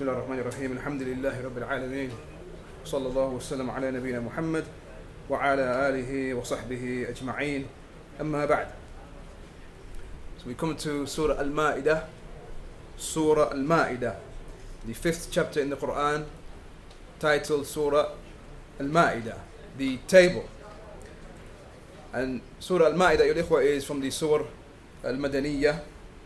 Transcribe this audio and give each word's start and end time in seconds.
بسم 0.00 0.08
الله 0.08 0.18
الرحمن 0.18 0.38
الرحيم 0.38 0.72
الحمد 0.72 1.02
لله 1.02 1.44
رب 1.44 1.58
العالمين 1.58 2.10
صلى 2.84 3.06
الله 3.08 3.28
وسلم 3.36 3.70
على 3.70 3.90
نبينا 3.90 4.20
محمد 4.20 4.64
وعلى 5.28 5.88
آله 5.88 6.34
وصحبه 6.40 7.06
أجمعين 7.12 7.66
أما 8.20 8.46
بعد 8.48 8.66
So 10.40 10.48
we 10.48 10.54
come 10.54 10.74
to 10.76 11.04
Surah 11.04 11.36
Al-Ma'idah 11.36 12.04
Surah 12.96 13.52
Al-Ma'idah 13.52 14.16
the 14.86 14.94
fifth 14.94 15.28
chapter 15.30 15.60
in 15.60 15.68
the 15.68 15.76
Quran 15.76 16.24
titled 17.18 17.66
Surah 17.66 18.08
Al-Ma'idah 18.80 19.36
the 19.76 19.98
table 20.08 20.48
and 22.14 22.40
Surah 22.58 22.86
Al-Ma'idah 22.86 23.26
your 23.26 23.34
ikhwa 23.34 23.62
is 23.62 23.84
from 23.84 24.00
the 24.00 24.10
Surah 24.10 24.46
Al-Madaniyah 25.04 25.78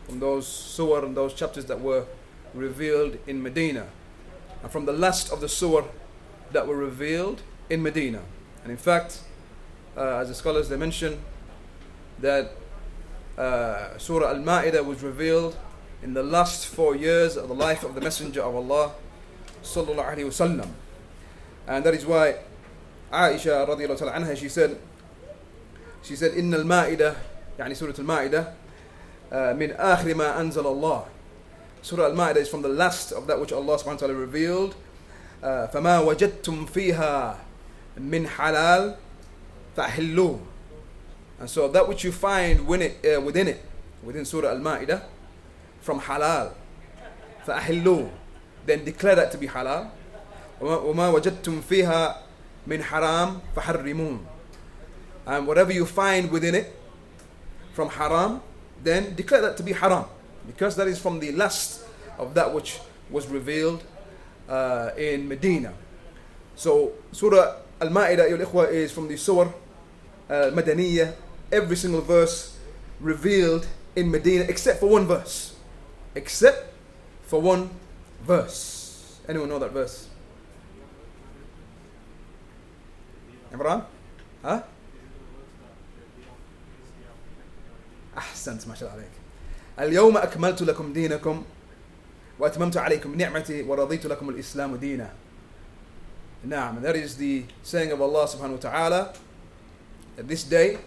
from 0.07 0.21
those 0.21 0.47
surah 0.47 1.05
and 1.05 1.17
those 1.17 1.35
chapters 1.35 1.65
that 1.65 1.81
were 1.81 2.07
revealed 2.54 3.18
in 3.28 3.42
Medina 3.42 3.88
and 4.64 4.72
from 4.72 4.86
the 4.86 4.94
last 4.94 5.32
of 5.32 5.42
the 5.42 5.50
surah 5.50 5.86
that 6.52 6.68
were 6.68 6.76
revealed 6.76 7.42
in 7.70 7.82
Medina 7.84 8.22
and 8.64 8.72
in 8.72 8.78
fact 8.78 9.22
uh, 9.98 10.18
as 10.22 10.28
the 10.30 10.36
scholars 10.36 10.70
they 10.70 10.78
mention 10.78 11.20
that 12.20 12.52
uh, 13.38 13.98
Surah 13.98 14.30
Al-Ma'idah 14.30 14.84
was 14.84 15.02
revealed 15.02 15.56
in 16.04 16.14
the 16.14 16.24
last 16.24 16.66
four 16.68 16.96
years 16.96 17.38
of 17.38 17.48
the 17.48 17.54
life 17.56 17.84
of 17.84 17.96
the 17.96 18.02
Messenger 18.02 18.42
of 18.42 18.56
Allah 18.56 18.92
sallallahu 19.64 20.16
alaihi 20.16 20.26
wasallam 20.26 20.68
and 21.68 21.86
that 21.86 21.94
is 21.94 22.06
why 22.06 22.36
Aisha 23.12 23.68
radiallahu 23.68 23.98
ta'ala 23.98 24.14
anha 24.14 24.36
she 24.36 24.50
said 24.50 24.78
she 26.02 26.16
said 26.16 26.32
إن 26.32 26.54
المائدة 26.54 27.16
يعني 27.60 27.76
سورة 27.76 27.96
المائدة 28.00 28.54
من 29.32 29.72
آخر 29.72 30.14
ما 30.16 30.40
أنزل 30.42 30.66
الله 30.66 31.06
Surah 31.84 32.06
Al-Ma'idah 32.06 32.38
is 32.38 32.50
from 32.50 32.62
the 32.62 32.70
last 32.70 33.12
of 33.12 33.28
that 33.28 33.40
which 33.40 33.52
Allah 33.54 33.78
subhanahu 33.78 34.02
wa 34.02 34.08
ta'ala 34.08 34.14
revealed 34.14 34.76
uh, 35.42 35.68
فما 35.68 36.04
وجدتم 36.04 36.66
فيها 36.68 37.36
من 37.98 38.28
حلال 38.28 38.96
فأحلوه 39.78 40.40
and 41.40 41.50
so 41.50 41.68
that 41.70 41.88
which 41.88 42.04
you 42.04 42.12
find 42.12 42.68
within 42.68 42.92
it, 42.92 43.16
uh, 43.16 43.22
within 43.22 43.48
it 43.48 43.64
within 44.04 44.26
Surah 44.26 44.50
Al-Ma'idah 44.50 45.04
from 45.82 46.02
halal 46.02 46.52
فأحلوه 47.48 48.10
then 48.66 48.84
declare 48.84 49.16
that 49.16 49.32
to 49.32 49.38
be 49.38 49.48
halal 49.48 49.90
وما 50.62 51.10
وجدتم 51.16 51.62
فيها 51.62 52.18
من 52.68 52.84
حرام 52.84 53.40
فحرموه 53.56 54.20
and 55.28 55.48
whatever 55.48 55.72
you 55.72 55.86
find 55.86 56.30
within 56.32 56.56
it 56.56 56.76
from 57.74 57.88
haram 57.90 58.42
then 58.84 59.16
declare 59.16 59.42
that 59.42 59.56
to 59.56 59.64
be 59.64 59.72
haram 59.72 60.06
because 60.48 60.76
that 60.76 60.88
is 60.88 61.00
from 61.00 61.20
the 61.20 61.32
last 61.34 61.83
of 62.18 62.34
that 62.34 62.54
which 62.54 62.80
was 63.10 63.28
revealed 63.28 63.84
uh, 64.48 64.92
in 64.98 65.28
Medina. 65.28 65.74
So 66.56 66.94
Surah 67.12 67.56
Al-Ma'idah, 67.82 68.30
your 68.30 68.38
ikhwa, 68.40 68.72
is 68.72 68.92
from 68.92 69.08
the 69.08 69.18
Surah 69.18 69.52
Al-Madaniyah, 70.30 71.14
every 71.52 71.76
single 71.76 72.02
verse 72.02 72.58
revealed 73.00 73.68
in 73.96 74.12
Medina 74.12 74.44
except 74.48 74.80
for 74.80 74.88
one 74.90 75.08
verse. 75.08 75.56
Except 76.16 76.74
for 77.24 77.42
one 77.42 77.70
verse. 78.26 79.20
Anyone 79.28 79.50
know 79.50 79.60
that 79.60 79.72
verse? 79.72 80.08
Imran? 83.52 83.86
Huh? 84.44 84.62
أحسنت 88.18 88.68
ما 88.68 88.76
شاء 88.76 88.90
الله 88.90 89.00
عليك 89.00 89.16
اليوم 89.80 90.18
أكملت 90.18 90.62
لكم 90.62 90.94
دينكم 90.94 91.44
وأتممت 92.40 92.78
عليكم 92.78 93.16
نعمتي 93.16 93.62
ورضيت 93.64 94.06
لكم 94.06 94.30
الإسلام 94.30 94.76
دينا 94.76 95.10
نعم 96.46 96.82
that 96.82 96.96
is 96.96 97.18
the 97.18 97.44
saying 97.64 97.92
of 97.92 98.02
Allah 98.02 98.28
subhanahu 98.28 98.64
wa 98.64 98.70
ta'ala 98.70 99.14
that 100.16 100.28
this 100.28 100.44
day 100.44 100.78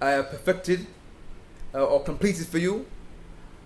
I 0.00 0.10
have 0.10 0.30
perfected 0.30 0.86
uh, 1.74 1.84
or 1.84 2.02
completed 2.02 2.46
for 2.46 2.58
you 2.58 2.86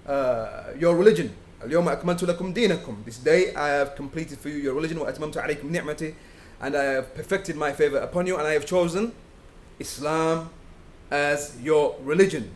uh, 0.06 0.74
your 0.78 0.96
religion 0.96 1.30
اليوم 1.64 1.88
أكملت 1.88 2.24
لكم 2.24 2.52
دينكم 2.52 3.02
this 3.06 3.18
day 3.18 3.54
I 3.54 3.68
have 3.68 3.94
completed 3.96 4.38
for 4.38 4.48
you 4.48 4.58
your 4.58 4.74
religion 4.74 4.98
وأتممت 4.98 5.38
عليكم 5.38 5.72
نعمتي 5.72 6.14
and 6.60 6.74
I 6.76 6.84
have 6.84 7.14
perfected 7.14 7.56
my 7.56 7.72
favor 7.72 7.98
upon 7.98 8.26
you 8.26 8.36
and 8.36 8.46
I 8.46 8.52
have 8.52 8.66
chosen 8.66 9.12
Islam 9.78 10.50
as 11.10 11.56
your 11.62 11.96
religion 12.02 12.54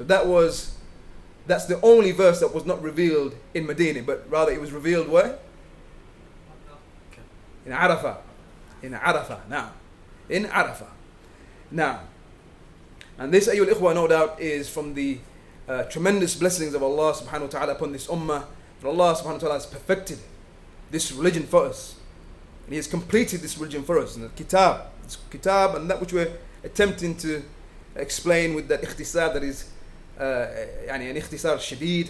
so 0.00 0.04
that 0.04 0.26
was, 0.26 0.73
that's 1.47 1.65
the 1.65 1.79
only 1.81 2.11
verse 2.11 2.39
that 2.39 2.53
was 2.53 2.65
not 2.65 2.81
revealed 2.81 3.35
in 3.53 3.65
Medina, 3.65 4.01
but 4.01 4.25
rather 4.29 4.51
it 4.51 4.59
was 4.59 4.71
revealed 4.71 5.07
where? 5.07 5.37
In 7.65 7.71
Arafah. 7.71 8.17
In 8.81 8.93
Arafah, 8.93 9.47
now. 9.49 9.71
In 10.29 10.45
Arafah. 10.45 10.89
Now. 11.71 12.01
And 13.17 13.33
this, 13.33 13.47
Ayyul 13.47 13.67
Ikhwa, 13.67 13.93
no 13.93 14.07
doubt, 14.07 14.39
is 14.39 14.69
from 14.69 14.93
the 14.93 15.19
uh, 15.67 15.83
tremendous 15.83 16.35
blessings 16.35 16.73
of 16.73 16.83
Allah 16.83 17.13
subhanahu 17.13 17.41
wa 17.41 17.47
ta'ala 17.47 17.73
upon 17.73 17.91
this 17.91 18.07
ummah. 18.07 18.45
That 18.81 18.87
Allah 18.87 19.15
subhanahu 19.15 19.33
wa 19.33 19.37
ta'ala 19.39 19.53
has 19.55 19.65
perfected 19.65 20.19
this 20.91 21.11
religion 21.11 21.43
for 21.43 21.65
us. 21.65 21.95
And 22.65 22.73
He 22.73 22.75
has 22.75 22.87
completed 22.87 23.41
this 23.41 23.57
religion 23.57 23.83
for 23.83 23.99
us. 23.99 24.15
And 24.15 24.25
the 24.25 24.29
kitab, 24.29 24.81
this 25.03 25.17
kitab, 25.29 25.75
and 25.75 25.89
that 25.89 26.01
which 26.01 26.13
we're 26.13 26.37
attempting 26.63 27.15
to 27.17 27.43
explain 27.95 28.53
with 28.53 28.67
that 28.67 28.81
ikhtisar 28.81 29.33
that 29.33 29.43
is 29.43 29.69
يعني 30.20 31.06
يعني 31.06 31.18
اختصار 31.18 31.58
شديد 31.58 32.08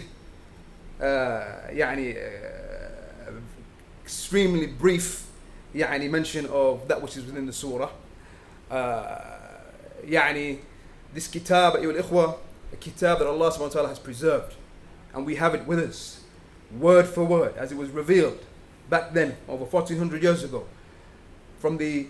يعني 1.69 2.15
extremely 4.05 4.67
brief 4.67 5.23
يعني 5.75 6.09
mention 6.09 6.45
of 6.45 6.87
that 6.87 7.01
which 7.01 7.17
is 7.17 7.25
within 7.25 7.45
the 7.45 7.53
surah 7.53 7.89
يعني 10.03 10.57
this 11.13 11.27
kitab 11.27 11.75
أيها 11.75 11.91
الإخوة 11.91 12.37
a 12.73 12.75
kitab 12.77 13.19
that 13.19 13.27
Allah 13.27 13.51
subhanahu 13.51 13.59
wa 13.61 13.69
ta'ala 13.69 13.87
has 13.89 13.99
preserved 13.99 14.55
and 15.13 15.25
we 15.25 15.35
have 15.35 15.53
it 15.55 15.65
with 15.67 15.79
us 15.79 16.21
word 16.79 17.05
for 17.05 17.23
word 17.23 17.55
as 17.57 17.71
it 17.71 17.77
was 17.77 17.89
revealed 17.89 18.39
back 18.89 19.13
then 19.13 19.35
over 19.47 19.65
1400 19.65 20.23
years 20.23 20.43
ago 20.43 20.65
from 21.59 21.77
the 21.77 22.07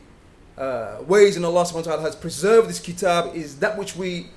uh, 0.57 0.97
ways 1.07 1.37
in 1.37 1.43
Allah 1.43 1.63
subhanahu 1.63 1.85
wa 1.87 1.91
ta'ala 1.93 2.01
has 2.01 2.15
preserved 2.15 2.69
this 2.69 2.79
kitab 2.79 3.35
is 3.35 3.59
that 3.59 3.77
which 3.77 3.95
we 3.95 4.27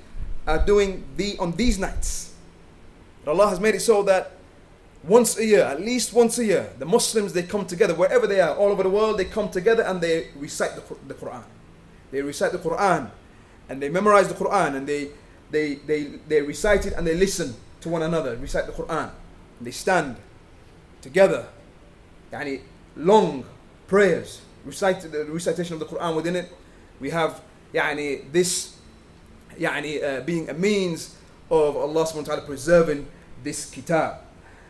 doing 0.58 1.04
the 1.16 1.38
on 1.38 1.52
these 1.54 1.78
nights. 1.78 2.34
But 3.24 3.32
Allah 3.32 3.50
has 3.50 3.60
made 3.60 3.76
it 3.76 3.82
so 3.82 4.04
that 4.04 4.32
once 5.04 5.38
a 5.38 5.46
year, 5.46 5.64
at 5.64 5.80
least 5.80 6.14
once 6.14 6.38
a 6.40 6.46
year, 6.46 6.74
the 6.78 6.86
Muslims 6.86 7.34
they 7.34 7.44
come 7.44 7.66
together 7.66 7.94
wherever 7.94 8.28
they 8.28 8.42
are, 8.42 8.56
all 8.56 8.70
over 8.72 8.84
the 8.84 8.90
world, 8.90 9.18
they 9.18 9.26
come 9.26 9.50
together 9.50 9.84
and 9.84 10.02
they 10.02 10.28
recite 10.36 10.76
the, 10.76 10.96
the 11.08 11.14
Quran. 11.14 11.44
They 12.12 12.22
recite 12.22 12.52
the 12.52 12.58
Quran 12.58 13.12
and 13.70 13.82
they 13.82 13.90
memorize 13.90 14.28
the 14.28 14.34
Quran 14.34 14.76
and 14.76 14.88
they 14.88 15.10
they 15.52 15.76
they 15.76 16.04
they 16.28 16.42
recite 16.42 16.86
it 16.86 16.94
and 16.94 17.06
they 17.06 17.16
listen 17.16 17.56
to 17.82 17.90
one 17.90 18.02
another, 18.02 18.36
recite 18.38 18.66
the 18.66 18.74
Quran. 18.74 19.12
And 19.58 19.68
they 19.68 19.72
stand 19.72 20.18
together, 21.02 21.48
yani 22.32 22.62
long 22.96 23.46
prayers, 23.88 24.42
recite 24.66 25.02
the 25.02 25.26
recitation 25.26 25.74
of 25.74 25.80
the 25.80 25.86
Quran 25.86 26.16
within 26.16 26.36
it. 26.36 26.52
We 27.00 27.10
have 27.12 27.42
yani 27.74 28.32
this 28.32 28.76
يعني, 29.59 30.03
uh, 30.03 30.21
being 30.23 30.49
a 30.49 30.55
means 30.55 31.17
of 31.51 31.77
Allah 31.77 32.05
subhanahu 32.05 32.29
wa 32.29 32.35
ta'ala 32.35 32.43
preserving 32.43 33.07
this 33.43 33.71
kitab. 33.71 34.19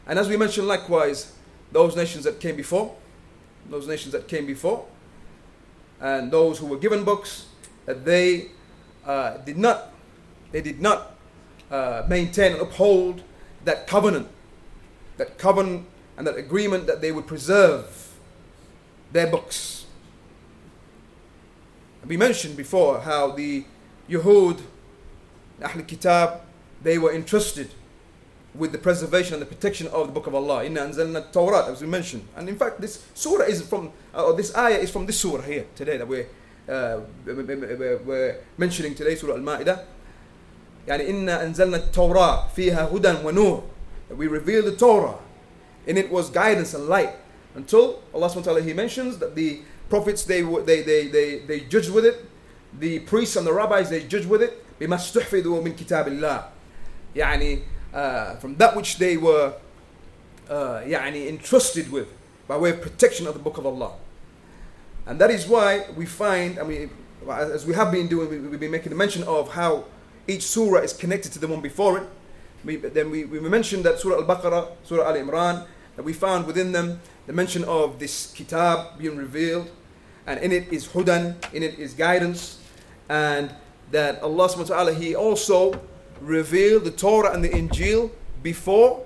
And 0.06 0.18
as 0.18 0.28
we 0.28 0.36
mentioned 0.36 0.66
likewise, 0.66 1.32
those 1.72 1.96
nations 1.96 2.24
that 2.24 2.40
came 2.40 2.56
before, 2.56 2.94
those 3.70 3.88
nations 3.88 4.12
that 4.12 4.28
came 4.28 4.46
before, 4.46 4.84
and 6.00 6.30
those 6.30 6.58
who 6.58 6.66
were 6.66 6.76
given 6.76 7.04
books, 7.04 7.46
that 7.86 8.04
they 8.04 8.50
uh, 9.06 9.38
did 9.38 9.56
not, 9.56 9.92
they 10.52 10.60
did 10.60 10.80
not 10.80 11.16
uh, 11.70 12.02
maintain 12.08 12.52
and 12.52 12.60
uphold 12.60 13.22
that 13.64 13.86
covenant, 13.86 14.28
that 15.16 15.38
covenant 15.38 15.86
and 16.16 16.26
that 16.26 16.36
agreement 16.36 16.86
that 16.86 17.00
they 17.00 17.10
would 17.12 17.26
preserve 17.26 18.12
their 19.12 19.26
books. 19.26 19.86
We 22.06 22.16
mentioned 22.16 22.56
before 22.56 23.00
how 23.00 23.30
the 23.30 23.64
Yahud, 24.10 24.60
Ahl 25.62 25.82
Kitab, 25.82 26.40
they 26.82 26.98
were 26.98 27.12
entrusted 27.12 27.70
with 28.54 28.72
the 28.72 28.78
preservation 28.78 29.34
and 29.34 29.42
the 29.42 29.46
protection 29.46 29.88
of 29.88 30.06
the 30.06 30.12
Book 30.12 30.26
of 30.26 30.34
Allah. 30.34 30.64
Inna 30.64 30.82
anzalna 30.82 31.32
Tawrat, 31.32 31.68
as 31.68 31.80
we 31.80 31.88
mentioned. 31.88 32.26
And 32.36 32.48
in 32.48 32.56
fact, 32.56 32.80
this 32.80 33.04
surah 33.14 33.44
is 33.44 33.62
from, 33.62 33.90
uh, 34.14 34.24
or 34.26 34.34
this 34.34 34.54
ayah 34.56 34.78
is 34.78 34.90
from 34.90 35.06
this 35.06 35.18
surah 35.18 35.42
here 35.42 35.66
today 35.74 35.96
that 35.96 36.06
we're, 36.06 36.28
uh, 36.68 37.00
we're 37.26 38.40
mentioning 38.56 38.94
today, 38.94 39.16
Surah 39.16 39.34
Al-Ma'idah. 39.34 39.84
يعني 40.86 41.08
إنا 41.08 41.42
أنزلنا 41.44 41.76
التوراة 41.76 42.48
فيها 42.54 42.90
هدى 42.92 43.24
ونور. 43.24 43.62
We 44.10 44.26
revealed 44.26 44.66
the 44.66 44.76
Torah. 44.76 45.18
In 45.86 45.96
it 45.96 46.10
was 46.10 46.30
guidance 46.30 46.74
and 46.74 46.86
light. 46.86 47.16
Until 47.54 48.02
Allah 48.12 48.28
subhanahu 48.28 48.36
wa 48.36 48.42
ta'ala, 48.42 48.62
He 48.62 48.72
mentions 48.72 49.18
that 49.18 49.34
the 49.34 49.62
prophets, 49.88 50.24
they, 50.24 50.42
they, 50.42 50.82
they, 50.82 51.08
they, 51.08 51.38
they 51.38 51.60
judged 51.60 51.90
with 51.90 52.04
it. 52.04 52.24
The 52.78 53.00
priests 53.00 53.36
and 53.36 53.46
the 53.46 53.52
rabbis, 53.52 53.90
they 53.90 54.04
judged 54.04 54.28
with 54.28 54.42
it. 54.42 54.64
بما 54.80 54.96
استحفظوا 54.96 55.62
من 55.62 55.74
كتاب 55.76 56.08
الله. 56.08 56.44
يعني 57.16 57.60
uh, 57.92 58.36
from 58.36 58.56
that 58.56 58.74
which 58.76 58.98
they 58.98 59.16
were 59.16 59.52
uh, 60.48 60.80
يعني 60.86 61.28
entrusted 61.28 61.90
with 61.92 62.08
by 62.48 62.56
way 62.56 62.70
of 62.70 62.80
protection 62.80 63.26
of 63.26 63.34
the 63.34 63.40
book 63.40 63.56
of 63.58 63.66
Allah. 63.66 63.92
And 65.06 65.20
that 65.20 65.30
is 65.30 65.46
why 65.46 65.86
we 65.96 66.06
find, 66.06 66.58
I 66.58 66.62
mean, 66.62 66.90
as 67.28 67.66
we 67.66 67.74
have 67.74 67.92
been 67.92 68.08
doing, 68.08 68.28
we- 68.28 68.38
we've 68.38 68.60
been 68.60 68.70
making 68.70 68.92
a 68.92 68.94
mention 68.94 69.22
of 69.24 69.52
how 69.52 69.84
each 70.26 70.42
surah 70.42 70.80
is 70.80 70.92
connected 70.92 71.32
to 71.32 71.38
the 71.38 71.46
one 71.46 71.60
before 71.60 71.98
it. 71.98 72.04
We, 72.64 72.76
then 72.76 73.10
we, 73.10 73.24
we 73.26 73.40
mentioned 73.40 73.84
that 73.84 73.98
Surah 73.98 74.16
Al 74.16 74.24
Baqarah, 74.24 74.68
Surah 74.84 75.06
Al 75.08 75.14
Imran, 75.14 75.66
that 75.96 76.02
we 76.02 76.14
found 76.14 76.46
within 76.46 76.72
them 76.72 77.00
the 77.26 77.32
mention 77.34 77.62
of 77.64 77.98
this 77.98 78.32
kitab 78.32 78.98
being 78.98 79.16
revealed, 79.18 79.70
and 80.26 80.40
in 80.40 80.50
it 80.50 80.72
is 80.72 80.88
hudan, 80.88 81.36
in 81.52 81.62
it 81.62 81.78
is 81.78 81.92
guidance, 81.92 82.58
and 83.10 83.54
that 83.91 84.21
Allah 84.21 84.47
subhanahu 84.47 84.69
wa 84.69 84.75
ta'ala, 84.75 84.93
He 84.93 85.15
also 85.15 85.79
revealed 86.21 86.83
the 86.83 86.91
Torah 86.91 87.33
and 87.33 87.43
the 87.43 87.49
Injil 87.49 88.11
before, 88.43 89.05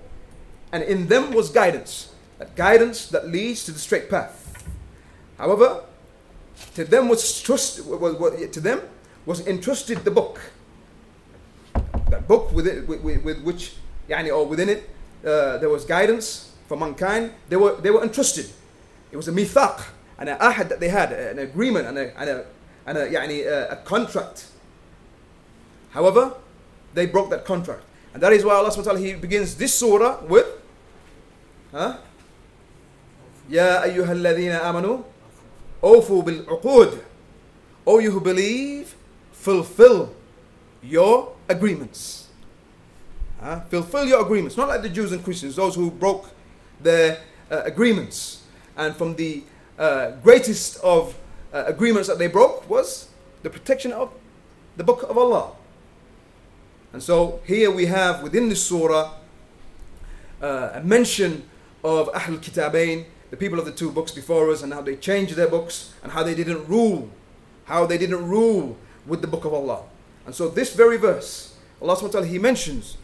and 0.72 0.84
in 0.84 1.08
them 1.08 1.32
was 1.32 1.50
guidance. 1.50 2.14
That 2.40 2.56
guidance 2.56 3.08
that 3.08 3.28
leads 3.28 3.66
to 3.66 3.72
the 3.72 3.80
straight 3.80 4.10
path. 4.10 4.66
However, 5.38 5.84
to 6.76 6.84
them 6.84 7.08
was 7.08 7.42
trust 7.42 7.86
was, 7.86 8.16
was, 8.16 8.50
to 8.50 8.60
them 8.60 8.82
was 9.26 9.46
entrusted 9.48 10.04
the 10.04 10.12
book. 10.12 10.42
That 12.10 12.28
book 12.28 12.52
with 12.52 12.68
it, 12.68 12.88
with, 12.88 13.02
with, 13.02 13.24
with 13.24 13.42
which, 13.44 13.76
yani, 14.10 14.36
or 14.36 14.46
within 14.46 14.70
it, 14.70 14.90
uh, 15.26 15.58
there 15.58 15.70
was 15.70 15.86
guidance 15.86 16.52
for 16.68 16.78
mankind. 16.78 17.32
They 17.50 17.56
were 17.56 17.76
they 17.76 17.92
were 17.92 18.04
entrusted. 18.04 18.50
It 19.12 19.18
was 19.18 19.28
a 19.28 19.32
mithaq, 19.32 19.84
and 20.18 20.30
an 20.30 20.40
ahad 20.40 20.70
that 20.70 20.80
they 20.80 20.90
had, 20.90 21.12
an 21.12 21.40
agreement, 21.40 21.88
and 21.88 21.98
a 21.98 22.20
and 22.20 22.30
a, 22.30 22.46
and 22.86 22.98
a, 22.98 23.10
yani, 23.10 23.46
a, 23.46 23.70
a 23.70 23.76
contract. 23.78 24.48
However, 25.93 26.35
they 26.95 27.07
broke 27.07 27.31
that 27.31 27.45
contract, 27.45 27.85
and 28.15 28.23
that 28.23 28.33
is 28.33 28.45
why 28.45 28.55
Allah 28.55 28.71
subhanahu 28.71 28.87
wa 28.87 28.93
taala 28.93 29.05
He 29.05 29.15
begins 29.15 29.57
this 29.57 29.75
surah 29.75 30.21
with, 30.25 30.47
huh? 31.73 31.99
يا 33.51 33.85
أيها 33.85 34.13
الذين 34.13 34.53
آمنوا 34.53 34.99
أوفوا 35.83 36.23
بالعقود 36.23 37.01
O 37.87 37.99
you 38.01 38.11
who 38.11 38.21
believe, 38.21 38.95
fulfill 39.33 40.15
your 40.83 41.33
agreements. 41.49 42.29
Huh? 43.41 43.61
Fulfill 43.71 44.05
your 44.05 44.21
agreements. 44.21 44.59
Not 44.59 44.69
like 44.69 44.83
the 44.83 44.91
Jews 44.91 45.11
and 45.11 45.25
Christians, 45.25 45.57
those 45.57 45.75
who 45.75 45.91
broke 45.91 46.29
their 46.83 47.21
uh, 47.51 47.63
agreements. 47.65 48.43
And 48.77 48.95
from 48.95 49.17
the 49.17 49.43
uh, 49.79 50.11
greatest 50.23 50.77
of 50.85 51.17
uh, 51.51 51.65
agreements 51.67 52.09
that 52.09 52.19
they 52.19 52.27
broke 52.27 52.69
was 52.69 53.09
the 53.43 53.49
protection 53.49 53.91
of 53.93 54.13
the 54.77 54.85
book 54.85 55.05
of 55.09 55.17
Allah. 55.17 55.53
And 56.93 57.03
so 57.03 57.41
here 57.45 57.71
we 57.71 57.87
have 57.87 58.23
within 58.23 58.49
this 58.49 58.65
surah 58.65 59.13
uh, 60.41 60.71
a 60.75 60.81
mention 60.83 61.49
of 61.85 62.09
Ahl 62.15 62.39
Kitabain, 62.39 63.07
the 63.31 63.37
people 63.37 63.59
of 63.59 63.67
the 63.67 63.73
two 63.73 63.91
books 63.91 64.13
before 64.13 64.51
us, 64.51 64.63
and 64.63 64.73
how 64.73 64.81
they 64.81 64.97
changed 64.97 65.35
their 65.35 65.49
books 65.49 65.93
and 66.03 66.13
how 66.13 66.23
they 66.23 66.35
didn't 66.35 66.67
rule, 66.67 67.11
how 67.65 67.87
they 67.87 67.99
didn't 67.99 68.27
rule 68.27 68.77
with 69.07 69.21
the 69.21 69.27
book 69.27 69.45
of 69.45 69.53
Allah. 69.53 69.83
And 70.27 70.35
so 70.35 70.49
this 70.49 70.75
very 70.75 70.97
verse, 70.97 71.57
Allah 71.81 71.97
subhanahu 71.97 72.03
wa 72.03 72.09
ta'ala, 72.09 72.27
He 72.27 72.39
mentions, 72.39 72.97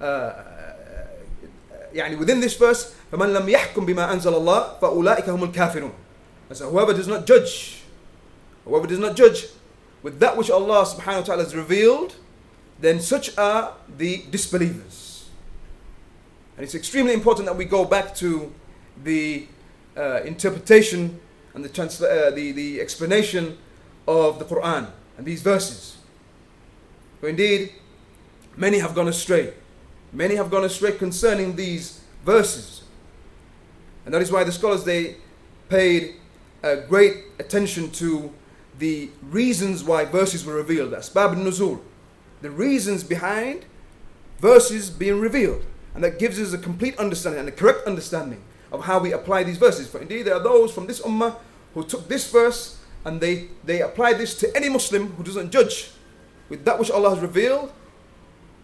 uh, 0.00 0.32
يعني 1.94 2.18
within 2.18 2.40
this 2.40 2.56
verse, 2.56 2.94
فَمَنْ 3.10 3.36
لَمْ 3.36 3.48
يَحْكُمْ 3.48 3.86
بِمَا 3.86 4.12
أَنزَلَ 4.12 4.32
اللَّهِ 4.32 4.80
فَأُولَٰئِكَ 4.80 5.24
هُمُ 5.24 5.52
الْكَافِرُونَ 5.52 5.92
And 6.48 6.58
so 6.58 6.70
whoever 6.70 6.92
does 6.92 7.08
not 7.08 7.26
judge, 7.26 7.82
whoever 8.64 8.86
does 8.86 8.98
not 8.98 9.16
judge 9.16 9.46
with 10.02 10.20
that 10.20 10.36
which 10.36 10.50
Allah 10.50 10.84
subhanahu 10.84 11.20
wa 11.20 11.22
ta'ala 11.22 11.44
has 11.44 11.54
revealed, 11.54 12.14
then 12.79 12.99
such 12.99 13.37
are 13.37 13.73
the 13.97 14.23
disbelievers. 14.29 15.29
And 16.57 16.63
it's 16.63 16.75
extremely 16.75 17.13
important 17.13 17.47
that 17.47 17.55
we 17.57 17.65
go 17.65 17.85
back 17.85 18.15
to 18.15 18.53
the 19.03 19.47
uh, 19.97 20.21
interpretation 20.23 21.19
and 21.53 21.63
the, 21.63 21.69
transla- 21.69 22.27
uh, 22.27 22.31
the, 22.31 22.51
the 22.51 22.81
explanation 22.81 23.57
of 24.07 24.39
the 24.39 24.45
Quran 24.45 24.89
and 25.17 25.25
these 25.25 25.41
verses. 25.41 25.97
For 27.19 27.29
indeed, 27.29 27.73
many 28.55 28.79
have 28.79 28.93
gone 28.93 29.07
astray. 29.07 29.53
Many 30.11 30.35
have 30.35 30.49
gone 30.49 30.63
astray 30.63 30.93
concerning 30.93 31.55
these 31.55 32.01
verses. 32.23 32.83
And 34.05 34.13
that 34.13 34.21
is 34.21 34.31
why 34.31 34.43
the 34.43 34.51
scholars 34.51 34.83
they 34.83 35.17
paid 35.69 36.15
great 36.87 37.25
attention 37.39 37.91
to 37.91 38.31
the 38.79 39.09
reasons 39.23 39.83
why 39.83 40.05
verses 40.05 40.45
were 40.45 40.55
revealed. 40.55 40.91
That's 40.91 41.09
Bab 41.09 41.31
nuzul 41.31 41.79
the 42.41 42.51
reasons 42.51 43.03
behind 43.03 43.65
verses 44.39 44.89
being 44.89 45.19
revealed. 45.19 45.63
And 45.93 46.03
that 46.03 46.19
gives 46.19 46.39
us 46.39 46.53
a 46.53 46.57
complete 46.57 46.97
understanding 46.97 47.39
and 47.39 47.49
a 47.49 47.51
correct 47.51 47.87
understanding 47.87 48.43
of 48.71 48.83
how 48.83 48.99
we 48.99 49.13
apply 49.13 49.43
these 49.43 49.57
verses. 49.57 49.87
For 49.87 49.99
indeed, 49.99 50.23
there 50.23 50.35
are 50.35 50.43
those 50.43 50.71
from 50.73 50.87
this 50.87 50.99
ummah 51.01 51.37
who 51.73 51.83
took 51.83 52.07
this 52.07 52.29
verse 52.29 52.79
and 53.05 53.21
they, 53.21 53.47
they 53.63 53.81
applied 53.81 54.17
this 54.17 54.37
to 54.39 54.55
any 54.55 54.67
Muslim 54.67 55.13
who 55.13 55.23
doesn't 55.23 55.51
judge 55.51 55.91
with 56.49 56.65
that 56.65 56.79
which 56.79 56.91
Allah 56.91 57.11
has 57.11 57.19
revealed. 57.19 57.71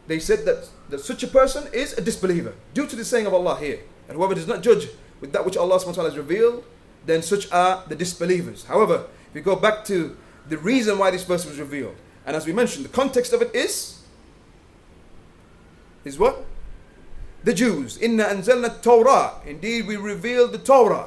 They 0.07 0.19
said 0.19 0.45
that, 0.45 0.67
that 0.89 0.99
such 0.99 1.23
a 1.23 1.27
person 1.27 1.67
is 1.71 1.93
a 1.93 2.01
disbeliever 2.01 2.53
due 2.73 2.87
to 2.87 2.95
the 2.95 3.05
saying 3.05 3.27
of 3.27 3.33
Allah 3.33 3.57
here. 3.57 3.79
And 4.09 4.17
whoever 4.17 4.35
does 4.35 4.47
not 4.47 4.61
judge 4.61 4.89
with 5.21 5.31
that 5.31 5.45
which 5.45 5.55
Allah 5.55 5.79
has 5.79 6.17
revealed, 6.17 6.65
then 7.05 7.21
such 7.21 7.51
are 7.51 7.83
the 7.87 7.95
disbelievers. 7.95 8.65
However, 8.65 9.05
if 9.29 9.35
you 9.35 9.41
go 9.41 9.55
back 9.55 9.85
to 9.85 10.17
the 10.49 10.57
reason 10.57 10.97
why 10.97 11.11
this 11.11 11.23
verse 11.23 11.45
was 11.45 11.59
revealed, 11.59 11.95
and 12.26 12.36
as 12.36 12.46
we 12.46 12.52
mentioned, 12.52 12.84
the 12.84 12.90
context 12.90 13.32
of 13.32 13.40
it 13.42 13.54
is 13.54 14.02
is 16.04 16.18
what? 16.18 16.44
The 17.44 17.52
Jews. 17.52 17.98
Inna 17.98 18.24
anzalna 18.24 18.80
Torah. 18.82 19.34
Indeed, 19.46 19.86
we 19.86 19.96
revealed 19.96 20.52
the 20.52 20.58
Torah. 20.58 21.06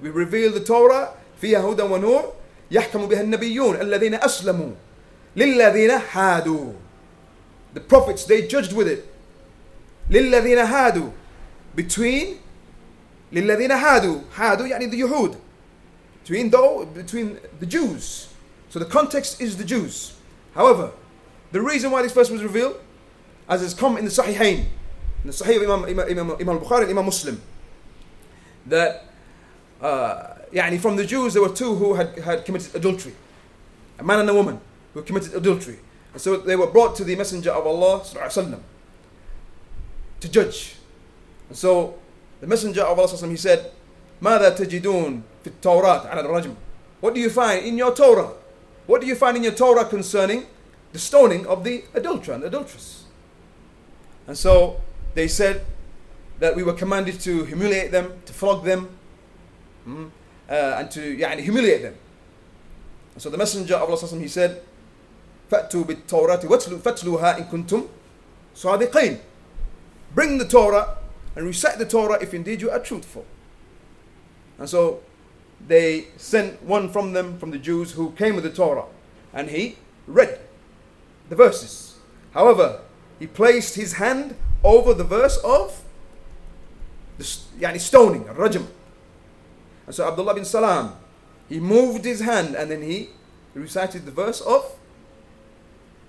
We 0.00 0.10
revealed 0.10 0.54
the 0.54 0.64
Torah. 0.64 1.14
فيها 1.40 1.60
هدى 1.60 1.82
ونور 1.82 2.32
يحكم 2.70 3.06
بها 3.06 3.20
النبيون 3.20 3.80
الذين 3.80 4.14
أسلموا 4.14 4.74
للذين 5.36 5.90
هادوا. 5.90 6.72
The 7.74 7.80
prophets 7.80 8.24
they 8.24 8.46
judged 8.46 8.72
with 8.72 8.88
it. 8.88 9.06
للذين 10.10 10.58
هادوا. 10.58 11.10
Between 11.76 12.38
للذين 13.32 13.70
هادوا. 13.70 14.20
هادوا 14.36 14.66
يعني 14.66 14.90
the 14.90 15.00
Yahud. 15.00 15.36
Between 16.24 16.50
though 16.50 16.84
between 16.86 17.38
the 17.60 17.66
Jews. 17.66 18.28
So 18.68 18.78
the 18.78 18.84
context 18.84 19.40
is 19.40 19.56
the 19.56 19.64
Jews. 19.64 20.11
However, 20.54 20.92
the 21.52 21.62
reason 21.62 21.90
why 21.90 22.02
this 22.02 22.12
verse 22.12 22.30
was 22.30 22.42
revealed, 22.42 22.80
as 23.48 23.62
has 23.62 23.74
come 23.74 23.96
in 23.96 24.04
the 24.04 24.10
Sahihain, 24.10 24.66
in 25.22 25.26
the 25.26 25.32
Sahih 25.32 25.56
of 25.56 25.62
Imam, 25.62 25.84
Imam, 25.84 26.08
Imam, 26.08 26.36
Imam 26.40 26.58
Bukhari 26.58 26.82
and 26.82 26.90
Imam 26.90 27.06
Muslim, 27.06 27.40
that 28.66 29.04
uh, 29.80 30.34
يعني 30.52 30.80
from 30.80 30.96
the 30.96 31.04
Jews 31.04 31.34
there 31.34 31.42
were 31.42 31.54
two 31.54 31.74
who 31.74 31.94
had, 31.94 32.18
had 32.18 32.44
committed 32.44 32.74
adultery, 32.74 33.14
a 33.98 34.04
man 34.04 34.20
and 34.20 34.30
a 34.30 34.34
woman 34.34 34.60
who 34.94 35.02
committed 35.02 35.34
adultery. 35.34 35.78
And 36.12 36.20
so 36.20 36.36
they 36.36 36.56
were 36.56 36.66
brought 36.66 36.96
to 36.96 37.04
the 37.04 37.16
Messenger 37.16 37.50
of 37.50 37.66
Allah 37.66 38.00
وسلم, 38.00 38.60
to 40.20 40.28
judge. 40.28 40.76
And 41.48 41.56
so 41.56 41.98
the 42.40 42.46
Messenger 42.46 42.82
of 42.82 42.98
Allah 42.98 43.08
وسلم, 43.08 43.30
he 43.30 43.36
said, 43.36 43.72
ماذا 44.20 44.56
تجدون 44.56 45.22
في 45.44 45.50
التوراة 45.50 46.10
على 46.10 46.24
الرجم? 46.24 46.54
What 47.00 47.14
do 47.14 47.20
you 47.20 47.30
find 47.30 47.64
in 47.64 47.78
your 47.78 47.94
Torah? 47.94 48.32
What 48.86 49.00
do 49.00 49.06
you 49.06 49.14
find 49.14 49.36
in 49.36 49.44
your 49.44 49.52
Torah 49.52 49.84
concerning 49.84 50.46
the 50.92 50.98
stoning 50.98 51.46
of 51.46 51.64
the 51.64 51.84
adulterer 51.94 52.34
and 52.34 52.44
adulteress? 52.44 53.04
And 54.26 54.36
so 54.36 54.80
they 55.14 55.28
said 55.28 55.64
that 56.38 56.54
we 56.54 56.62
were 56.62 56.74
commanded 56.74 57.20
to 57.20 57.44
humiliate 57.44 57.90
them, 57.90 58.12
to 58.26 58.32
flog 58.32 58.64
them, 58.64 58.88
mm, 59.86 60.10
uh, 60.48 60.52
and 60.52 60.90
to 60.90 61.16
يعني, 61.16 61.40
humiliate 61.40 61.82
them. 61.82 61.94
And 63.14 63.22
so 63.22 63.30
the 63.30 63.38
Messenger 63.38 63.76
of 63.76 63.90
Allah 63.90 64.20
he 64.20 64.28
said, 64.28 64.62
فَأْتُوا 65.50 65.84
بِالتَّوْرَةِ 65.84 66.42
فَاتْلُوهَا 66.42 67.38
إِن 67.38 67.50
كُنْتُمْ 67.50 67.88
صَادِقِينَ 68.54 69.18
Bring 70.14 70.38
the 70.38 70.44
Torah 70.44 70.96
and 71.34 71.46
recite 71.46 71.78
the 71.78 71.86
Torah 71.86 72.18
if 72.20 72.34
indeed 72.34 72.60
you 72.60 72.70
are 72.70 72.78
truthful. 72.78 73.24
And 74.58 74.68
so 74.68 75.00
they 75.66 76.08
sent 76.16 76.62
one 76.62 76.90
from 76.90 77.12
them, 77.12 77.38
from 77.38 77.50
the 77.50 77.58
Jews, 77.58 77.92
who 77.92 78.10
came 78.12 78.34
with 78.34 78.44
the 78.44 78.50
Torah, 78.50 78.84
and 79.32 79.50
he 79.50 79.76
read 80.06 80.40
the 81.28 81.36
verses. 81.36 81.96
However, 82.32 82.80
he 83.18 83.26
placed 83.26 83.74
his 83.74 83.94
hand 83.94 84.34
over 84.62 84.94
the 84.94 85.04
verse 85.04 85.36
of 85.38 85.82
the 87.18 87.24
yani 87.58 87.80
stoning, 87.80 88.24
rajm. 88.24 88.66
And 89.86 89.94
so 89.94 90.06
Abdullah 90.06 90.34
bin 90.34 90.44
Salam, 90.44 90.94
he 91.48 91.60
moved 91.60 92.04
his 92.04 92.20
hand 92.20 92.54
and 92.54 92.70
then 92.70 92.82
he 92.82 93.10
recited 93.54 94.04
the 94.04 94.12
verse 94.12 94.40
of 94.40 94.76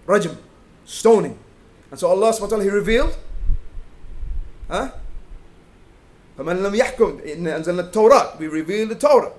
rajm, 0.05 0.37
stoning. 0.85 1.37
And 1.89 1.99
so 1.99 2.07
Allah 2.09 2.31
subhanahu 2.31 2.41
wa 2.41 2.47
ta'ala, 2.47 2.63
he 2.63 2.69
revealed, 2.69 3.17
huh? 4.67 4.91
فمن 6.39 6.63
لم 6.63 6.75
يحكم 6.75 7.19
إن 7.25 7.47
أنزلنا 7.47 7.91
التوراة 7.91 8.39
we 8.39 8.47
revealed 8.47 8.89
the 8.89 8.95
Torah 8.95 9.33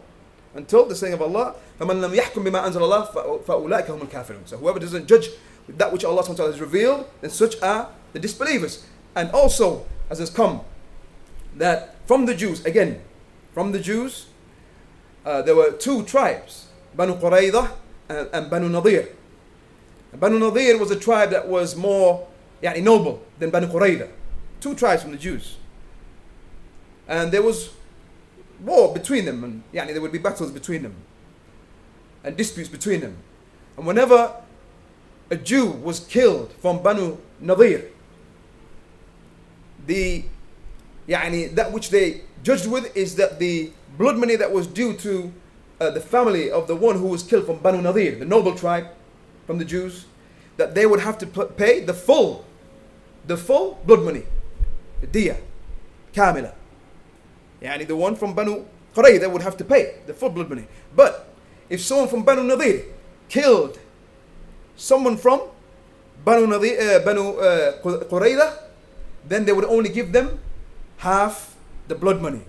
until 0.55 0.85
the 0.85 0.95
saying 0.95 1.15
of 1.15 1.23
Allah 1.23 1.55
فمن 1.81 2.01
لم 2.01 2.15
يحكم 2.15 2.45
بما 2.45 2.67
أنزل 2.67 2.83
الله 2.83 3.05
فأولئك 3.47 3.91
هم 3.91 4.03
الكافرون 4.03 4.43
so 4.45 4.59
whoever 4.59 4.79
doesn't 4.79 5.07
judge 5.07 5.31
with 5.54 5.54
that 5.68 5.92
which 5.92 6.06
Allah 6.06 6.24
SWT 6.24 6.38
has 6.38 6.62
revealed 6.62 7.10
then 7.22 7.32
such 7.32 7.62
are 7.62 7.90
the 8.14 8.20
disbelievers 8.20 8.86
and 9.16 9.32
also 9.32 9.86
as 10.10 10.20
has 10.20 10.30
come 10.30 10.62
that 11.56 11.96
from 12.06 12.26
the 12.26 12.36
Jews, 12.36 12.64
again, 12.66 13.02
from 13.54 13.72
the 13.72 13.80
Jews, 13.80 14.28
uh, 15.26 15.42
there 15.42 15.56
were 15.56 15.72
two 15.72 16.04
tribes, 16.04 16.68
Banu 16.96 17.16
Qurayza 17.16 17.72
and, 18.10 18.30
and 18.32 18.50
Banu 18.50 18.70
Nadir. 18.70 19.10
Banu 20.14 20.40
Nadir 20.40 20.78
was 20.78 20.92
a 20.92 20.96
tribe 20.96 21.32
that 21.32 21.48
was 21.48 21.76
more 21.76 22.28
yani, 22.62 22.84
noble 22.84 23.24
than 23.40 23.50
Banu 23.50 23.68
Qurayza. 23.68 24.10
Two 24.62 24.76
tribes 24.76 25.02
from 25.02 25.12
the 25.12 25.18
Jews. 25.18 25.58
And 27.08 27.32
there 27.32 27.42
was 27.42 27.72
war 28.60 28.94
between 28.94 29.26
them, 29.26 29.44
and 29.44 29.64
yani, 29.74 29.94
there 29.94 30.02
would 30.02 30.12
be 30.12 30.18
battles 30.18 30.52
between 30.52 30.84
them, 30.84 30.96
and 32.24 32.38
disputes 32.38 32.70
between 32.70 33.02
them. 33.02 33.18
And 33.78 33.86
whenever 33.86 34.34
a 35.30 35.36
Jew 35.36 35.68
was 35.68 36.00
killed 36.00 36.54
from 36.62 36.82
Banu 36.82 37.18
Nadir, 37.40 37.86
the 39.86 40.26
yani, 41.08 41.54
that 41.56 41.72
which 41.72 41.90
they 41.90 42.22
judged 42.44 42.68
with 42.68 42.96
is 42.96 43.16
that 43.16 43.40
the 43.40 43.72
blood 43.98 44.18
money 44.18 44.36
that 44.36 44.52
was 44.52 44.68
due 44.68 44.96
to 44.98 45.34
uh, 45.80 45.90
the 45.90 46.00
family 46.00 46.50
of 46.50 46.68
the 46.68 46.76
one 46.76 46.98
who 46.98 47.08
was 47.08 47.24
killed 47.24 47.46
from 47.46 47.58
Banu 47.58 47.82
Nadir, 47.82 48.16
the 48.16 48.26
noble 48.26 48.56
tribe 48.56 48.88
from 49.46 49.58
the 49.58 49.66
Jews, 49.66 50.06
that 50.58 50.74
they 50.74 50.86
would 50.86 51.02
have 51.02 51.18
to 51.20 51.28
pay 51.28 51.82
the 51.82 51.94
full, 51.94 52.46
the 53.26 53.38
full 53.38 53.80
blood 53.86 54.04
money, 54.04 54.24
the 55.02 55.08
diya, 55.08 55.38
kamila. 56.14 56.54
Yani 57.62 57.88
the 57.88 57.96
one 57.96 58.16
from 58.16 58.34
Banu 58.34 58.66
Qurayza 58.96 59.32
would 59.32 59.42
have 59.42 59.58
to 59.58 59.66
pay 59.66 59.96
the 60.06 60.14
full 60.14 60.30
blood 60.30 60.50
money. 60.50 60.68
But 60.96 61.34
if 61.70 61.82
someone 61.82 62.08
from 62.08 62.24
Banu 62.24 62.44
Nadir 62.44 62.84
killed 63.28 63.80
someone 64.77 65.17
from 65.17 65.43
Banu, 66.25 66.47
Nadir, 66.47 66.77
uh, 66.81 66.99
Banu 67.05 67.37
uh, 67.39 67.81
Qurayza, 67.83 68.59
then 69.27 69.45
they 69.45 69.53
would 69.53 69.65
only 69.65 69.89
give 69.89 70.13
them 70.13 70.39
half 70.99 71.57
the 71.89 71.95
blood 71.95 72.21
money. 72.21 72.43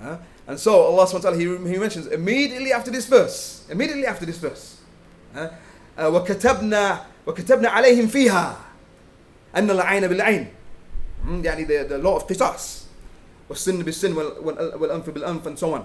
Huh? 0.00 0.18
And 0.46 0.58
so 0.58 0.82
Allah 0.82 1.06
subhanahu 1.06 1.24
wa 1.24 1.30
ta'ala, 1.30 1.36
he, 1.36 1.72
he 1.72 1.78
mentions 1.78 2.06
immediately 2.06 2.72
after 2.72 2.90
this 2.90 3.06
verse, 3.06 3.66
immediately 3.70 4.06
after 4.06 4.26
this 4.26 4.38
verse, 4.38 4.80
huh? 5.34 5.50
uh, 5.96 6.10
وكتبنا 6.10 7.04
وكتبنا 7.26 7.68
عليهم 7.68 8.06
فيها 8.08 8.56
أن 9.56 9.70
العين 9.70 10.08
بالعين 10.08 10.46
يعني 11.26 11.66
the, 11.66 11.84
the 11.88 11.98
law 11.98 12.16
of 12.16 12.24
قصاص 12.26 12.84
والسن 13.48 13.82
بالسن 13.82 14.16
والأنف 14.16 15.10
بالأنف 15.10 15.46
and 15.46 15.58
so 15.58 15.74
on 15.74 15.84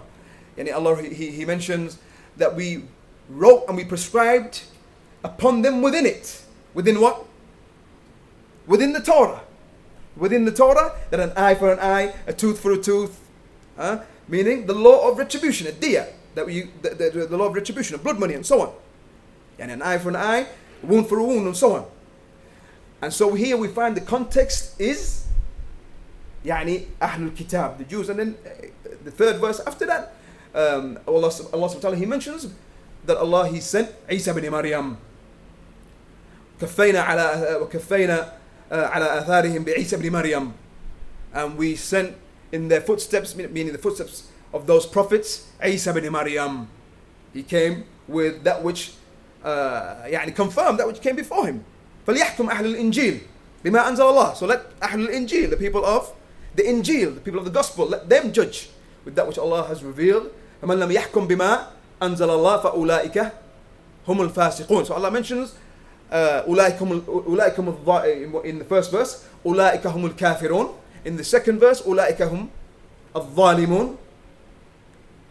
يعني 0.57 0.73
Allah 0.73 1.01
he, 1.03 1.31
he 1.31 1.45
mentions 1.45 1.97
that 2.37 2.55
we 2.55 2.83
wrote 3.29 3.65
and 3.67 3.77
we 3.77 3.83
prescribed 3.83 4.63
upon 5.23 5.61
them 5.61 5.81
within 5.81 6.05
it 6.05 6.41
within 6.73 6.99
what 7.01 7.25
within 8.67 8.93
the 8.93 8.99
Torah 9.01 9.41
within 10.17 10.45
the 10.45 10.51
Torah 10.51 10.93
that 11.09 11.19
an 11.19 11.31
eye 11.35 11.55
for 11.55 11.71
an 11.71 11.79
eye 11.79 12.13
a 12.27 12.33
tooth 12.33 12.59
for 12.59 12.71
a 12.71 12.77
tooth 12.77 13.19
huh? 13.77 14.01
meaning 14.27 14.65
the 14.65 14.73
law 14.73 15.09
of 15.09 15.17
retribution 15.17 15.67
a 15.67 15.71
diya 15.71 16.07
that 16.35 16.45
we 16.45 16.69
the, 16.81 16.89
the, 16.89 17.27
the 17.27 17.37
law 17.37 17.47
of 17.47 17.53
retribution 17.53 17.95
of 17.95 18.03
blood 18.03 18.19
money 18.19 18.33
and 18.33 18.45
so 18.45 18.61
on 18.61 18.71
and 19.59 19.71
an 19.71 19.81
eye 19.81 19.97
for 19.97 20.09
an 20.09 20.15
eye 20.15 20.47
wound 20.83 21.07
for 21.07 21.19
a 21.19 21.23
wound 21.23 21.45
and 21.47 21.57
so 21.57 21.73
on 21.73 21.85
and 23.01 23.13
so 23.13 23.33
here 23.33 23.57
we 23.57 23.67
find 23.67 23.95
the 23.97 24.01
context 24.01 24.79
is 24.79 25.23
يعني 26.45 26.85
أهل 27.01 27.31
الكتاب 27.31 27.77
the 27.79 27.83
Jews 27.85 28.09
and 28.09 28.19
then 28.19 28.37
uh, 28.45 28.49
the 29.03 29.11
third 29.11 29.37
verse 29.41 29.59
after 29.65 29.85
that 29.85 30.13
um, 30.53 30.99
Allah, 31.07 31.31
Allah 31.53 31.67
subhanahu 31.67 31.75
wa 31.75 31.79
ta'ala 31.81 31.95
he 31.97 32.05
mentions 32.05 32.47
that 33.05 33.17
Allah 33.17 33.47
he 33.47 33.59
sent 33.59 33.91
Isa 34.09 34.31
ibn 34.31 34.49
Maryam 34.51 34.97
كفينا 36.61 36.99
على 36.99 37.57
وكفينا 37.61 38.33
على 38.71 39.05
آثارهم 39.19 39.63
بعيسى 39.63 39.97
ibn 39.97 40.11
Maryam 40.11 40.53
and 41.33 41.57
we 41.57 41.75
sent 41.75 42.15
in 42.51 42.67
their 42.69 42.81
footsteps 42.81 43.35
meaning 43.35 43.71
the 43.71 43.77
footsteps 43.77 44.27
of 44.53 44.67
those 44.67 44.85
prophets 44.85 45.47
Isa 45.63 45.89
ibn 45.91 46.11
Maryam 46.11 46.67
he 47.33 47.43
came 47.43 47.83
with 48.07 48.43
that 48.43 48.63
which 48.63 48.93
uh, 49.43 50.03
يعني 50.07 50.33
confirmed 50.35 50.79
that 50.79 50.87
which 50.87 51.01
came 51.01 51.15
before 51.15 51.45
him 51.45 51.63
فليحكم 52.07 52.49
أهل 52.49 52.65
الإنجيل 52.65 53.19
بما 53.63 53.87
أنزل 53.89 54.03
الله 54.03 54.33
so 54.35 54.45
let 54.45 54.61
أهل 54.83 55.09
الإنجيل 55.09 55.49
the 55.49 55.57
people 55.57 55.83
of 55.85 56.13
the 56.55 56.63
Injil 56.63 57.15
the 57.15 57.21
people 57.21 57.39
of 57.39 57.45
the 57.45 57.51
gospel 57.51 57.85
let 57.87 58.07
them 58.09 58.31
judge 58.31 58.69
with 59.03 59.15
that 59.15 59.27
which 59.27 59.37
Allah 59.37 59.67
has 59.67 59.83
revealed 59.83 60.31
فمن 60.61 60.79
لم 60.79 60.91
يحكم 60.91 61.27
بما 61.27 61.67
أنزل 62.01 62.29
الله 62.29 62.57
فأولئك 62.61 63.31
هم 64.07 64.21
الفاسقون 64.21 64.85
so 64.85 64.93
Allah 64.93 65.11
mentions 65.11 65.53
uh, 66.11 66.43
أولئك 66.47 66.81
هم 66.81 67.03
أولئك 67.07 67.59
هم 67.59 68.41
in 68.43 68.59
the 68.59 68.65
first 68.65 68.91
verse 68.91 69.23
أولئك 69.45 69.87
هم 69.87 70.05
الكافرون 70.05 70.73
in 71.05 71.17
the 71.17 71.23
second 71.23 71.59
verse 71.59 71.81
أولئك 71.81 72.21
هم 72.21 72.49
الظالمون 73.15 73.97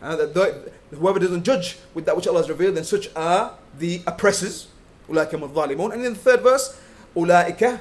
uh, 0.02 0.16
that 0.16 0.72
whoever 0.98 1.18
doesn't 1.18 1.44
judge 1.44 1.78
with 1.94 2.04
that 2.04 2.16
which 2.16 2.26
Allah 2.26 2.40
has 2.40 2.48
revealed 2.48 2.74
then 2.76 2.84
such 2.84 3.08
are 3.16 3.52
the 3.78 4.02
oppressors 4.06 4.68
أولئك 5.08 5.34
هم 5.34 5.42
الظالمون 5.44 5.92
and 5.92 6.04
in 6.04 6.12
the 6.12 6.18
third 6.18 6.42
verse 6.42 6.74
أولئك 7.16 7.80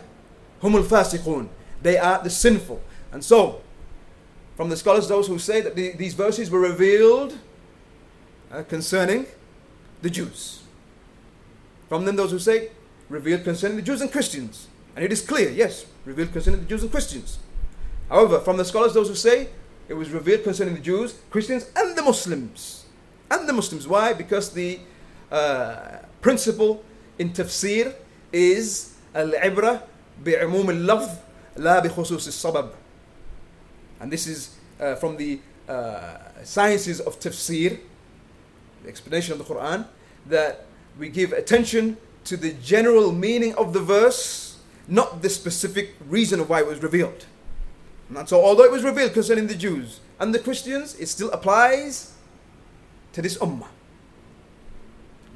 هم 0.63 0.75
الفاسقون 0.77 1.49
they 1.81 1.97
are 1.97 2.23
the 2.23 2.29
sinful 2.29 2.79
and 3.11 3.23
so 3.23 3.61
from 4.55 4.69
the 4.69 4.77
scholars 4.77 5.07
those 5.07 5.27
who 5.27 5.39
say 5.39 5.61
that 5.61 5.75
the, 5.75 5.91
these 5.93 6.13
verses 6.13 6.49
were 6.49 6.59
revealed 6.59 7.37
uh, 8.51 8.63
concerning 8.63 9.25
the 10.01 10.09
Jews 10.09 10.61
from 11.89 12.05
them 12.05 12.15
those 12.15 12.31
who 12.31 12.39
say 12.39 12.69
revealed 13.08 13.44
concerning 13.44 13.76
the 13.76 13.82
Jews 13.82 14.00
and 14.00 14.10
Christians. 14.10 14.68
And 14.94 15.04
it 15.04 15.12
is 15.12 15.22
clear 15.22 15.50
yes 15.50 15.86
revealed 16.04 16.32
concerning 16.32 16.60
the 16.60 16.66
Jews 16.66 16.82
and 16.82 16.90
Christians. 16.90 17.38
However 18.08 18.40
from 18.40 18.56
the 18.56 18.64
scholars 18.64 18.94
those 18.94 19.08
who 19.08 19.14
say 19.14 19.48
it 19.88 19.94
was 19.94 20.10
revealed 20.10 20.44
concerning 20.44 20.74
the 20.74 20.80
Jews 20.80 21.14
Christians 21.30 21.70
and 21.76 21.96
the 21.96 22.02
Muslims. 22.02 22.84
And 23.30 23.48
the 23.48 23.52
Muslims. 23.52 23.86
Why? 23.86 24.12
Because 24.12 24.52
the 24.52 24.80
uh, 25.30 25.98
principle 26.20 26.82
in 27.18 27.30
tafsir 27.30 27.94
is 28.32 28.94
al-ibra 29.14 29.82
bi'umum 30.22 30.68
al-lafz 30.68 31.18
la 31.56 31.80
bi 31.80 31.88
al-sabab. 31.88 32.72
And 34.00 34.10
this 34.12 34.26
is 34.26 34.56
uh, 34.80 34.94
from 34.94 35.16
the 35.16 35.40
uh, 35.68 36.16
sciences 36.44 37.00
of 37.00 37.20
tafsir 37.20 37.80
the 38.82 38.88
explanation 38.88 39.32
of 39.32 39.38
the 39.38 39.44
Quran 39.44 39.86
that 40.26 40.64
we 40.98 41.08
give 41.08 41.32
attention 41.32 41.96
to 42.28 42.36
the 42.36 42.52
general 42.62 43.12
meaning 43.12 43.54
of 43.54 43.72
the 43.72 43.80
verse 43.80 44.58
not 44.86 45.22
the 45.22 45.28
specific 45.28 45.94
reason 46.08 46.40
of 46.40 46.48
why 46.48 46.60
it 46.60 46.66
was 46.66 46.82
revealed 46.82 47.26
and 48.08 48.28
so 48.28 48.42
although 48.44 48.64
it 48.64 48.72
was 48.72 48.84
revealed 48.84 49.12
concerning 49.12 49.46
the 49.46 49.54
Jews 49.54 50.00
and 50.18 50.34
the 50.34 50.38
Christians 50.38 50.94
it 50.98 51.08
still 51.08 51.30
applies 51.30 52.14
to 53.12 53.22
this 53.22 53.36
ummah 53.38 53.68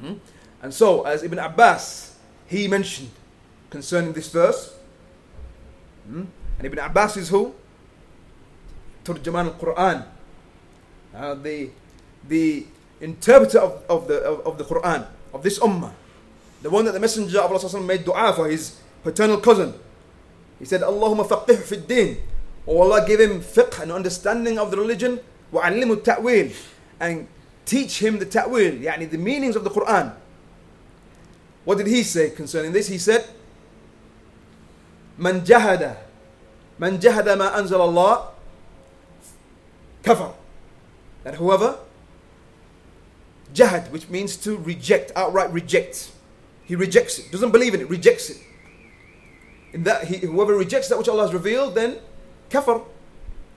Hmm? 0.02 0.18
And 0.60 0.74
so, 0.74 1.06
as 1.06 1.22
Ibn 1.22 1.38
Abbas, 1.38 2.18
he 2.50 2.66
mentioned 2.66 3.10
concerning 3.70 4.12
this 4.12 4.28
verse, 4.28 4.74
hmm? 6.06 6.26
and 6.58 6.66
Ibn 6.66 6.78
Abbas 6.90 7.16
is 7.16 7.28
who? 7.30 7.54
Turjaman 9.04 9.54
al-Quran, 9.54 10.04
uh, 11.14 11.34
the, 11.34 11.70
the 12.28 12.66
interpreter 13.00 13.58
of, 13.58 13.82
of, 13.88 14.08
the, 14.08 14.18
of, 14.22 14.46
of, 14.46 14.58
the 14.58 14.64
Quran, 14.64 15.06
of 15.32 15.42
this 15.42 15.58
ummah, 15.58 15.92
the 16.61 16.69
one 16.69 16.85
that 16.85 16.91
the 16.91 16.99
Messenger 16.99 17.39
of 17.39 17.51
Allah 17.51 17.81
made 17.81 18.05
dua 18.05 18.33
for 18.33 18.49
his 18.49 18.79
paternal 19.03 19.37
cousin. 19.37 19.73
He 20.59 20.65
said, 20.65 20.81
Allahumma 20.81 21.27
faqih 21.27 21.61
fi 21.61 21.77
din. 21.77 22.17
Oh 22.65 22.81
Allah, 22.81 23.05
give 23.07 23.19
him 23.19 23.41
fiqh 23.41 23.81
and 23.81 23.91
understanding 23.91 24.57
of 24.57 24.71
the 24.71 24.77
religion, 24.77 25.19
وعلمه 25.53 26.03
التأويل, 26.03 26.55
and 26.99 27.27
teach 27.65 27.99
him 27.99 28.19
the 28.19 28.25
ta'wil, 28.25 28.73
yani 28.73 29.09
the 29.09 29.17
meanings 29.17 29.55
of 29.55 29.63
the 29.63 29.69
Quran. 29.69 30.13
What 31.63 31.77
did 31.77 31.87
he 31.87 32.03
say 32.03 32.29
concerning 32.29 32.71
this? 32.71 32.87
He 32.87 32.97
said, 32.97 33.27
من 35.19 35.45
جهد 35.45 35.97
من 36.79 36.99
جهد 36.99 37.37
ما 37.37 37.57
أنزل 37.57 37.79
الله 37.79 38.27
كفر. 40.03 40.33
That 41.23 41.35
whoever 41.35 41.79
jahad, 43.53 43.91
which 43.91 44.09
means 44.09 44.37
to 44.37 44.57
reject, 44.57 45.11
outright 45.15 45.51
reject. 45.51 46.11
He 46.72 46.76
rejects 46.76 47.18
it, 47.18 47.30
doesn't 47.30 47.50
believe 47.50 47.74
in 47.74 47.82
it, 47.82 47.90
rejects 47.90 48.30
it. 48.30 48.38
In 49.74 49.82
that, 49.82 50.04
he, 50.04 50.16
whoever 50.24 50.56
rejects 50.56 50.88
that 50.88 50.96
which 50.96 51.06
Allah 51.06 51.24
has 51.24 51.34
revealed, 51.34 51.74
then 51.74 51.98
kafir. 52.48 52.80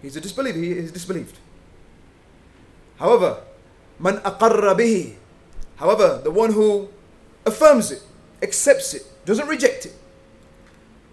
He's 0.02 0.18
a 0.18 0.20
disbeliever, 0.20 0.60
he 0.60 0.72
is 0.72 0.92
disbelieved. 0.92 1.38
However, 3.00 3.40
Man 4.00 4.18
aqarra 4.18 4.76
bihi. 4.76 5.14
However, 5.78 6.20
the 6.26 6.30
one 6.30 6.52
who 6.52 6.90
affirms 7.46 7.90
it, 7.90 8.04
accepts 8.42 8.94
it, 8.94 9.04
doesn't 9.24 9.48
reject 9.48 9.86
it. 9.86 9.96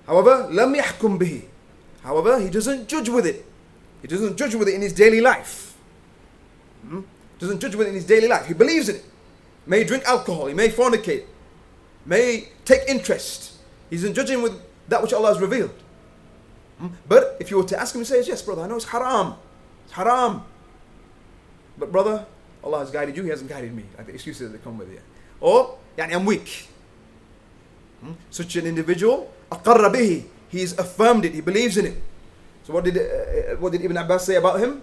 However, 0.05 0.49
lam 0.51 0.75
yahkum 0.75 1.21
bihi. 1.21 1.45
However, 2.03 2.41
he 2.41 2.51
doesn't 2.51 2.89
judge 2.89 3.11
with 3.11 3.27
it. 3.27 3.47
He 4.01 4.09
doesn't 4.09 4.37
judge 4.37 4.57
with 4.57 4.67
it 4.67 4.75
in 4.75 4.83
his 4.83 4.93
daily 4.93 5.21
life. 5.21 5.79
Hmm? 6.85 7.03
Doesn't 7.39 7.61
judge 7.61 7.77
with 7.77 7.87
it 7.87 7.91
in 7.91 7.95
his 7.95 8.07
daily 8.07 8.27
life. 8.27 8.47
He 8.47 8.55
believes 8.55 8.89
in 8.89 8.97
it. 8.97 9.05
May 9.67 9.85
drink 9.85 10.03
alcohol. 10.03 10.47
He 10.47 10.55
may 10.55 10.69
fornicate 10.69 11.27
May 12.06 12.50
take 12.66 12.82
interest. 12.88 13.54
He 13.90 13.96
isn't 13.98 14.14
judging 14.14 14.42
with 14.42 14.54
that 14.88 15.02
which 15.02 15.14
Allah 15.14 15.30
has 15.30 15.40
revealed. 15.40 15.74
Hmm? 16.80 16.88
But 17.08 17.38
if 17.40 17.52
you 17.52 17.58
were 17.58 17.64
to 17.66 17.80
ask 17.80 17.94
him, 17.94 18.02
he 18.02 18.06
says, 18.06 18.28
Yes, 18.28 18.42
brother, 18.42 18.62
I 18.64 18.68
know 18.68 18.76
it's 18.76 18.86
haram. 18.86 19.36
It's 19.86 19.94
haram. 19.94 20.44
But 21.78 21.92
brother, 21.92 22.26
Allah 22.64 22.80
has 22.80 22.92
guided 22.92 23.16
you, 23.18 23.24
He 23.24 23.30
hasn't 23.30 23.50
guided 23.50 23.74
me. 23.74 23.84
Like 23.98 24.08
the 24.08 24.14
excuses 24.14 24.52
that 24.52 24.64
come 24.64 24.78
with 24.78 24.92
it. 24.92 25.02
Or, 25.40 25.78
يعني, 25.98 26.14
I'm 26.14 26.26
weak. 26.26 26.68
Hmm? 28.02 28.14
Such 28.30 28.56
an 28.56 28.66
individual, 28.66 29.32
أقر 29.52 29.92
به. 29.92 30.24
He's 30.50 30.78
affirmed 30.78 31.26
it, 31.26 31.34
he 31.34 31.42
believes 31.42 31.78
in 31.78 31.88
it. 31.88 32.02
So 32.64 32.74
what 32.74 32.84
did, 32.84 32.98
uh, 32.98 33.56
what 33.60 33.72
did 33.72 33.82
Ibn 33.82 33.98
Abbas 33.98 34.26
say 34.26 34.36
about 34.36 34.60
him? 34.60 34.82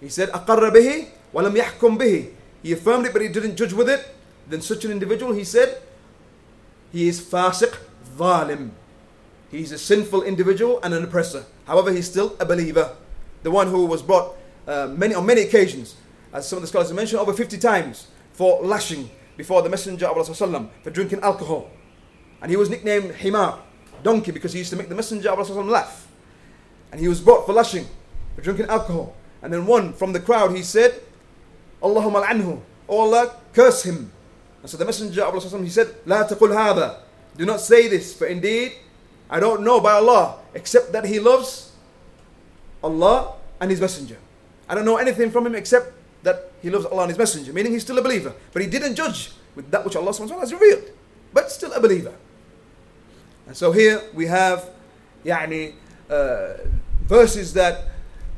He 0.00 0.08
said, 0.08 0.28
أقر 0.30 0.72
به 0.72 1.06
ولم 1.32 1.56
يحكم 1.56 1.98
به. 1.98 2.30
He 2.62 2.72
affirmed 2.72 3.06
it, 3.06 3.12
but 3.12 3.22
he 3.22 3.28
didn't 3.28 3.56
judge 3.56 3.72
with 3.72 3.88
it. 3.88 4.06
Then 4.48 4.60
such 4.60 4.84
an 4.84 4.90
individual, 4.90 5.32
he 5.32 5.44
said, 5.44 5.80
he 6.91 7.07
is 7.07 7.21
fasiq, 7.21 7.77
zalim. 8.17 8.71
He's 9.51 9.71
a 9.71 9.77
sinful 9.77 10.23
individual 10.23 10.79
and 10.81 10.93
an 10.93 11.03
oppressor. 11.03 11.45
However, 11.65 11.91
he's 11.91 12.09
still 12.09 12.35
a 12.39 12.45
believer. 12.45 12.95
The 13.43 13.51
one 13.51 13.67
who 13.67 13.85
was 13.85 14.01
brought 14.01 14.35
uh, 14.67 14.87
many 14.87 15.15
on 15.15 15.25
many 15.25 15.41
occasions, 15.41 15.95
as 16.33 16.47
some 16.47 16.57
of 16.57 16.61
the 16.61 16.67
scholars 16.67 16.89
have 16.89 16.95
mentioned, 16.95 17.21
over 17.21 17.33
50 17.33 17.57
times 17.57 18.07
for 18.33 18.61
lashing 18.61 19.09
before 19.37 19.61
the 19.61 19.69
Messenger 19.69 20.07
of 20.07 20.41
Allah 20.41 20.69
for 20.83 20.89
drinking 20.89 21.21
alcohol. 21.21 21.69
And 22.41 22.51
he 22.51 22.57
was 22.57 22.69
nicknamed 22.69 23.13
Himar, 23.13 23.59
donkey, 24.03 24.31
because 24.31 24.53
he 24.53 24.59
used 24.59 24.71
to 24.71 24.75
make 24.75 24.89
the 24.89 24.95
Messenger 24.95 25.29
of 25.31 25.39
Allah 25.39 25.63
laugh. 25.63 26.07
And 26.91 26.99
he 26.99 27.07
was 27.07 27.21
brought 27.21 27.45
for 27.45 27.53
lashing, 27.53 27.85
for 28.35 28.41
drinking 28.41 28.67
alcohol. 28.67 29.15
And 29.41 29.53
then 29.53 29.65
one 29.65 29.93
from 29.93 30.13
the 30.13 30.19
crowd, 30.19 30.55
he 30.55 30.63
said, 30.63 31.01
Allahumma 31.81 32.25
anhu, 32.25 32.61
O 32.89 32.99
Allah, 33.01 33.35
curse 33.53 33.83
him. 33.83 34.11
And 34.62 34.70
so 34.70 34.76
the 34.76 34.84
Messenger 34.84 35.24
of 35.24 35.34
Allah, 35.34 35.62
he 35.64 35.70
said, 35.70 35.94
La 36.06 36.24
taqul 36.24 36.54
hada, 36.54 37.00
do 37.36 37.44
not 37.44 37.60
say 37.60 37.88
this, 37.88 38.14
for 38.14 38.26
indeed, 38.26 38.72
I 39.28 39.40
don't 39.40 39.62
know 39.62 39.80
by 39.80 39.92
Allah, 39.92 40.38
except 40.54 40.92
that 40.92 41.06
he 41.06 41.18
loves 41.18 41.72
Allah 42.82 43.34
and 43.60 43.70
his 43.70 43.80
messenger. 43.80 44.18
I 44.68 44.74
don't 44.74 44.84
know 44.84 44.96
anything 44.98 45.30
from 45.30 45.46
him 45.46 45.54
except 45.54 45.92
that 46.22 46.52
he 46.60 46.70
loves 46.70 46.84
Allah 46.84 47.02
and 47.02 47.10
his 47.10 47.18
messenger, 47.18 47.52
meaning 47.52 47.72
he's 47.72 47.82
still 47.82 47.98
a 47.98 48.02
believer. 48.02 48.34
But 48.52 48.62
he 48.62 48.68
didn't 48.68 48.94
judge 48.94 49.32
with 49.54 49.70
that 49.70 49.84
which 49.84 49.96
Allah 49.96 50.12
has 50.12 50.52
revealed, 50.52 50.90
but 51.32 51.50
still 51.50 51.72
a 51.72 51.80
believer. 51.80 52.12
And 53.46 53.56
so 53.56 53.72
here 53.72 54.02
we 54.14 54.26
have 54.26 54.70
يعني, 55.24 55.74
uh, 56.10 56.68
verses 57.06 57.54
that 57.54 57.88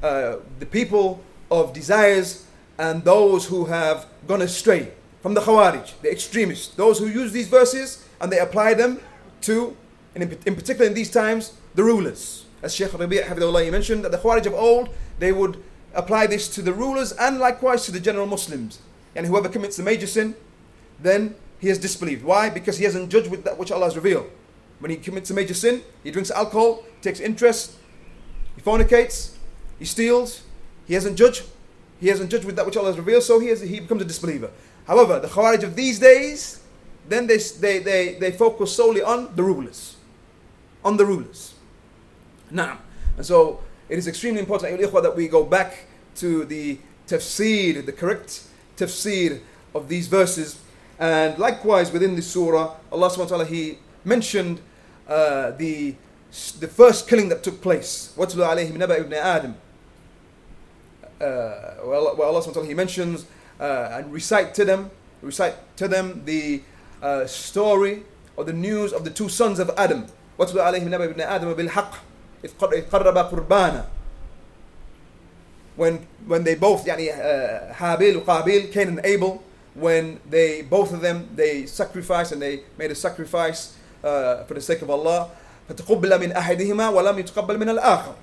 uh, 0.02 0.36
the 0.58 0.66
people 0.66 1.22
of 1.50 1.72
desires 1.72 2.46
and 2.78 3.04
those 3.04 3.46
who 3.46 3.66
have 3.66 4.06
gone 4.26 4.42
astray 4.42 4.92
from 5.21 5.33
the 5.33 5.41
Khawarij, 5.41 6.01
the 6.01 6.11
extremists, 6.11 6.75
those 6.75 6.99
who 6.99 7.07
use 7.07 7.31
these 7.31 7.47
verses 7.47 8.05
and 8.21 8.31
they 8.31 8.39
apply 8.39 8.73
them 8.73 8.99
to, 9.41 9.75
and 10.15 10.23
in, 10.23 10.39
in 10.45 10.55
particular 10.55 10.85
in 10.85 10.93
these 10.93 11.11
times, 11.11 11.53
the 11.75 11.83
rulers. 11.83 12.45
As 12.61 12.75
Sheikh 12.75 12.93
Rabi' 12.93 13.17
Hafidullah 13.17 13.71
mentioned, 13.71 14.03
that 14.03 14.11
the 14.11 14.17
Khawarij 14.17 14.45
of 14.45 14.53
old, 14.53 14.89
they 15.19 15.31
would 15.31 15.63
apply 15.93 16.27
this 16.27 16.47
to 16.49 16.61
the 16.61 16.73
rulers 16.73 17.11
and 17.13 17.39
likewise 17.39 17.85
to 17.85 17.91
the 17.91 17.99
general 17.99 18.25
Muslims. 18.25 18.79
And 19.15 19.25
whoever 19.25 19.49
commits 19.49 19.79
a 19.79 19.83
major 19.83 20.07
sin, 20.07 20.35
then 20.99 21.35
he 21.59 21.67
has 21.69 21.77
disbelieved. 21.77 22.23
Why? 22.23 22.49
Because 22.49 22.77
he 22.77 22.85
hasn't 22.85 23.09
judged 23.09 23.29
with 23.29 23.43
that 23.43 23.57
which 23.57 23.71
Allah 23.71 23.85
has 23.85 23.95
revealed. 23.95 24.29
When 24.79 24.91
he 24.91 24.97
commits 24.97 25.29
a 25.29 25.33
major 25.33 25.53
sin, 25.53 25.83
he 26.03 26.11
drinks 26.11 26.31
alcohol, 26.31 26.83
takes 27.01 27.19
interest, 27.19 27.75
he 28.55 28.61
fornicates, 28.61 29.35
he 29.77 29.85
steals, 29.85 30.43
he 30.85 30.93
hasn't 30.93 31.17
judged, 31.17 31.43
he 31.99 32.07
hasn't 32.07 32.31
judged 32.31 32.45
with 32.45 32.55
that 32.55 32.65
which 32.65 32.77
Allah 32.77 32.89
has 32.89 32.97
revealed, 32.97 33.23
so 33.23 33.39
he, 33.39 33.47
has, 33.47 33.61
he 33.61 33.79
becomes 33.81 34.01
a 34.01 34.05
disbeliever. 34.05 34.51
However, 34.88 35.18
the 35.18 35.28
Khawarij 35.28 35.62
of 35.62 35.76
these 35.76 35.98
days, 35.98 36.60
then 37.08 37.26
they, 37.26 37.38
they, 37.38 37.78
they, 37.78 38.14
they 38.14 38.32
focus 38.32 38.74
solely 38.74 39.02
on 39.02 39.34
the 39.36 39.42
rulers. 39.42 39.96
On 40.84 40.96
the 40.96 41.04
rulers. 41.06 41.54
Now, 42.50 42.78
and 43.16 43.24
so 43.24 43.60
it 43.88 43.98
is 43.98 44.06
extremely 44.06 44.40
important 44.40 44.78
that 44.78 45.16
we 45.16 45.28
go 45.28 45.44
back 45.44 45.86
to 46.16 46.44
the 46.44 46.78
tafsir, 47.06 47.84
the 47.84 47.92
correct 47.92 48.44
tafsir 48.76 49.40
of 49.74 49.88
these 49.88 50.06
verses. 50.06 50.60
And 50.98 51.38
likewise 51.38 51.92
within 51.92 52.14
this 52.14 52.26
surah, 52.26 52.74
Allah 52.92 53.08
subhanahu 53.08 53.18
wa 53.18 53.26
ta'ala, 53.26 53.44
He 53.46 53.78
mentioned 54.04 54.60
uh, 55.08 55.50
the, 55.52 55.94
the 56.60 56.68
first 56.68 57.08
killing 57.08 57.28
that 57.30 57.42
took 57.42 57.60
place. 57.60 58.14
وَاتْلُوا 58.16 58.46
عَلَيْهِمْ 58.46 58.76
نَبَأَ 58.76 59.00
ibn 59.00 59.12
Adam. 59.12 59.56
Uh, 61.20 61.74
well, 61.84 62.14
well, 62.16 62.28
Allah 62.28 62.40
subhanahu 62.40 62.46
wa 62.46 62.52
ta'ala, 62.52 62.66
He 62.66 62.74
mentions 62.74 63.26
uh, 63.60 63.88
and 63.92 64.12
recite 64.12 64.54
to 64.54 64.64
them, 64.64 64.90
recite 65.22 65.54
to 65.76 65.88
them 65.88 66.22
the 66.24 66.62
uh, 67.02 67.26
story 67.26 68.04
or 68.36 68.44
the 68.44 68.52
news 68.52 68.92
of 68.92 69.04
the 69.04 69.10
two 69.10 69.28
sons 69.28 69.58
of 69.58 69.70
Adam. 69.76 70.06
وَاتْلُوا 70.38 70.62
عَلَيْهِمْ 70.62 70.88
نَبَأَ 70.88 71.10
ibn 71.10 71.20
Adam 71.20 71.54
بِالْحَقِّ 71.54 71.94
إذ 72.44 72.84
قرب 72.90 73.16
قربانا 73.16 73.84
when 75.76 76.06
when 76.26 76.44
they 76.44 76.54
both 76.54 76.86
يعني 76.86 77.08
uh, 77.10 77.74
Habil 77.74 78.22
Qabil 78.22 78.70
Cain 78.72 78.88
and 78.88 79.00
Abel 79.02 79.42
when 79.74 80.20
they 80.28 80.62
both 80.62 80.92
of 80.92 81.00
them 81.00 81.28
they 81.34 81.66
sacrificed 81.66 82.32
and 82.32 82.40
they 82.40 82.62
made 82.78 82.90
a 82.90 82.94
sacrifice 82.94 83.76
uh, 84.04 84.44
for 84.44 84.54
the 84.54 84.60
sake 84.60 84.82
of 84.82 84.90
Allah 84.90 85.30
فتقبل 85.68 86.20
من 86.20 86.32
أحدهما 86.32 86.88
ولم 86.90 87.18
يتقبل 87.18 87.58
من 87.58 87.78
الآخر 87.78 88.14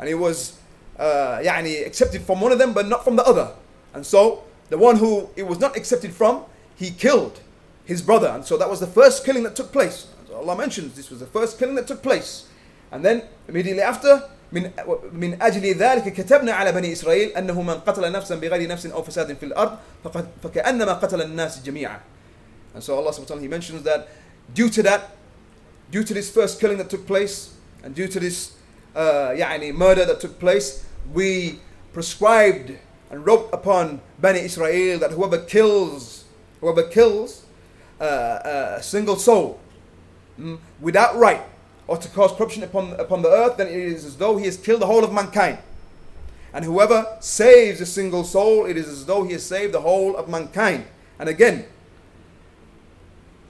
and 0.00 0.08
it 0.08 0.14
was 0.14 0.58
uh, 0.98 1.38
يعني 1.40 1.86
accepted 1.86 2.22
from 2.22 2.40
one 2.40 2.50
of 2.50 2.58
them 2.58 2.72
but 2.72 2.88
not 2.88 3.04
from 3.04 3.14
the 3.14 3.24
other 3.24 3.52
and 3.94 4.04
so 4.04 4.42
the 4.72 4.78
one 4.78 4.96
who 4.96 5.28
it 5.36 5.46
was 5.46 5.58
not 5.58 5.76
accepted 5.76 6.12
from 6.12 6.44
he 6.76 6.90
killed 6.90 7.40
his 7.84 8.02
brother 8.02 8.28
and 8.28 8.44
so 8.44 8.56
that 8.56 8.68
was 8.68 8.80
the 8.80 8.86
first 8.86 9.24
killing 9.24 9.42
that 9.42 9.56
took 9.56 9.72
place 9.72 10.06
Allah 10.34 10.56
mentions 10.56 10.94
this 10.94 11.10
was 11.10 11.20
the 11.20 11.26
first 11.26 11.58
killing 11.58 11.74
that 11.74 11.86
took 11.86 12.02
place 12.02 12.46
and 12.92 13.04
then 13.04 13.22
immediately 13.48 13.82
after 13.82 14.28
من 14.52 14.70
من 15.12 15.42
أجل 15.42 15.74
ذلك 15.74 16.08
كتبنا 16.12 16.52
على 16.52 16.72
بني 16.72 16.92
إسرائيل 16.92 17.36
أنه 17.36 17.62
من 17.62 17.74
قتل 17.74 18.12
نفسا 18.12 18.34
بغير 18.34 18.68
نفس 18.68 18.86
أو 18.86 19.02
فساد 19.02 19.36
في 19.36 19.42
الأرض 19.46 19.78
فقد 20.04 20.28
فكأنما 20.42 20.92
قتل 20.92 21.22
الناس 21.22 21.62
جميعا. 21.62 22.00
And 22.74 22.82
so 22.82 22.96
Allah 22.96 23.10
subhanahu 23.10 23.20
wa 23.20 23.26
ta'ala 23.26 23.40
he 23.42 23.48
mentions 23.48 23.82
that 23.82 24.08
due 24.54 24.68
to 24.70 24.82
that, 24.82 25.10
due 25.90 26.04
to 26.04 26.14
this 26.14 26.30
first 26.30 26.60
killing 26.60 26.78
that 26.78 26.88
took 26.88 27.06
place, 27.06 27.54
and 27.82 27.94
due 27.94 28.08
to 28.08 28.20
this 28.20 28.52
uh, 28.94 29.32
يعني 29.36 29.74
murder 29.74 30.04
that 30.04 30.20
took 30.20 30.38
place, 30.38 30.84
we 31.12 31.60
prescribed 31.92 32.78
and 33.13 33.23
wrote 33.27 33.47
upon 33.53 34.01
Bani 34.17 34.39
Israel 34.39 34.97
that 34.97 35.11
whoever 35.11 35.37
kills, 35.37 36.25
whoever 36.61 36.81
kills 36.81 37.45
uh, 38.01 38.77
a 38.77 38.81
single 38.81 39.17
soul 39.17 39.59
mm, 40.39 40.57
without 40.81 41.15
right, 41.17 41.43
or 41.85 41.95
to 41.97 42.09
cause 42.09 42.31
corruption 42.31 42.63
upon, 42.63 42.93
upon 42.93 43.21
the 43.21 43.29
earth, 43.29 43.57
then 43.57 43.67
it 43.67 43.75
is 43.75 44.03
as 44.03 44.17
though 44.17 44.37
he 44.37 44.45
has 44.45 44.57
killed 44.57 44.81
the 44.81 44.87
whole 44.87 45.03
of 45.03 45.13
mankind. 45.13 45.59
And 46.55 46.65
whoever 46.65 47.05
saves 47.19 47.81
a 47.81 47.85
single 47.85 48.23
soul, 48.23 48.65
it 48.65 48.77
is 48.77 48.87
as 48.87 49.05
though 49.05 49.23
he 49.23 49.33
has 49.33 49.45
saved 49.45 49.75
the 49.75 49.81
whole 49.81 50.17
of 50.17 50.27
mankind. 50.27 50.87
And 51.19 51.29
again, 51.29 51.65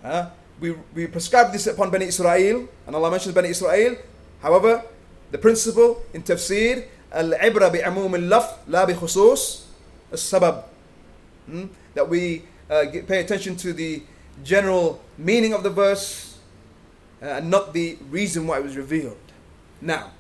uh, 0.04 0.30
we, 0.60 0.76
we 0.94 1.08
prescribe 1.08 1.54
this 1.54 1.68
upon 1.68 1.90
Bani 1.90 2.08
Israel, 2.08 2.68
and 2.86 2.96
Allah 2.98 3.12
mentions 3.12 3.34
Bani 3.34 3.48
Israel. 3.48 3.96
However, 4.42 4.84
the 5.32 5.38
principle 5.38 6.04
in 6.14 6.22
tafsir, 6.22 6.86
al-ibra 7.14 7.70
bi'amum 7.70 8.16
al-laf, 8.16 8.60
la 8.68 8.86
bi 8.86 8.94
khusus, 8.94 9.66
sabab 10.12 10.64
that 11.94 12.08
we 12.10 12.44
uh, 12.70 12.86
pay 13.08 13.20
attention 13.20 13.56
to 13.56 13.74
the 13.74 14.02
general 14.44 15.02
meaning 15.18 15.54
of 15.54 15.64
the 15.64 15.70
verse, 15.70 16.38
uh, 17.22 17.26
and 17.26 17.50
not 17.50 17.74
the 17.74 17.98
reason 18.10 18.48
why 18.48 18.58
it 18.58 18.64
was 18.64 18.76
revealed. 18.76 19.18
Now, 19.82 20.12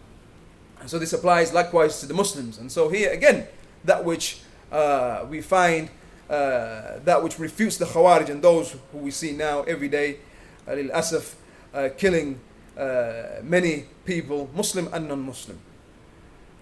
so 0.86 0.99
this 0.99 1.13
applies 1.13 1.53
likewise 1.53 1.99
to 2.01 2.06
the 2.06 2.13
Muslims. 2.13 2.58
And 2.58 2.71
so 2.71 2.89
here 2.89 3.12
again, 3.12 3.47
that 3.86 4.03
which 4.03 4.41
uh, 4.71 5.25
we 5.29 5.41
find, 5.41 5.89
uh, 6.29 6.99
that 7.03 7.23
which 7.23 7.39
refutes 7.39 7.77
the 7.77 7.86
Khawarij 7.86 8.29
and 8.29 8.41
those 8.41 8.75
who 8.91 8.97
we 8.99 9.12
see 9.12 9.32
now 9.32 9.63
every 9.63 9.88
day, 9.88 10.17
uh, 10.67 10.75
asaf, 10.93 11.36
uh, 11.73 11.89
killing 11.97 12.39
uh, 12.77 13.41
many 13.43 13.86
people, 14.06 14.49
Muslim 14.53 14.89
and 14.93 15.08
non-Muslim. 15.08 15.58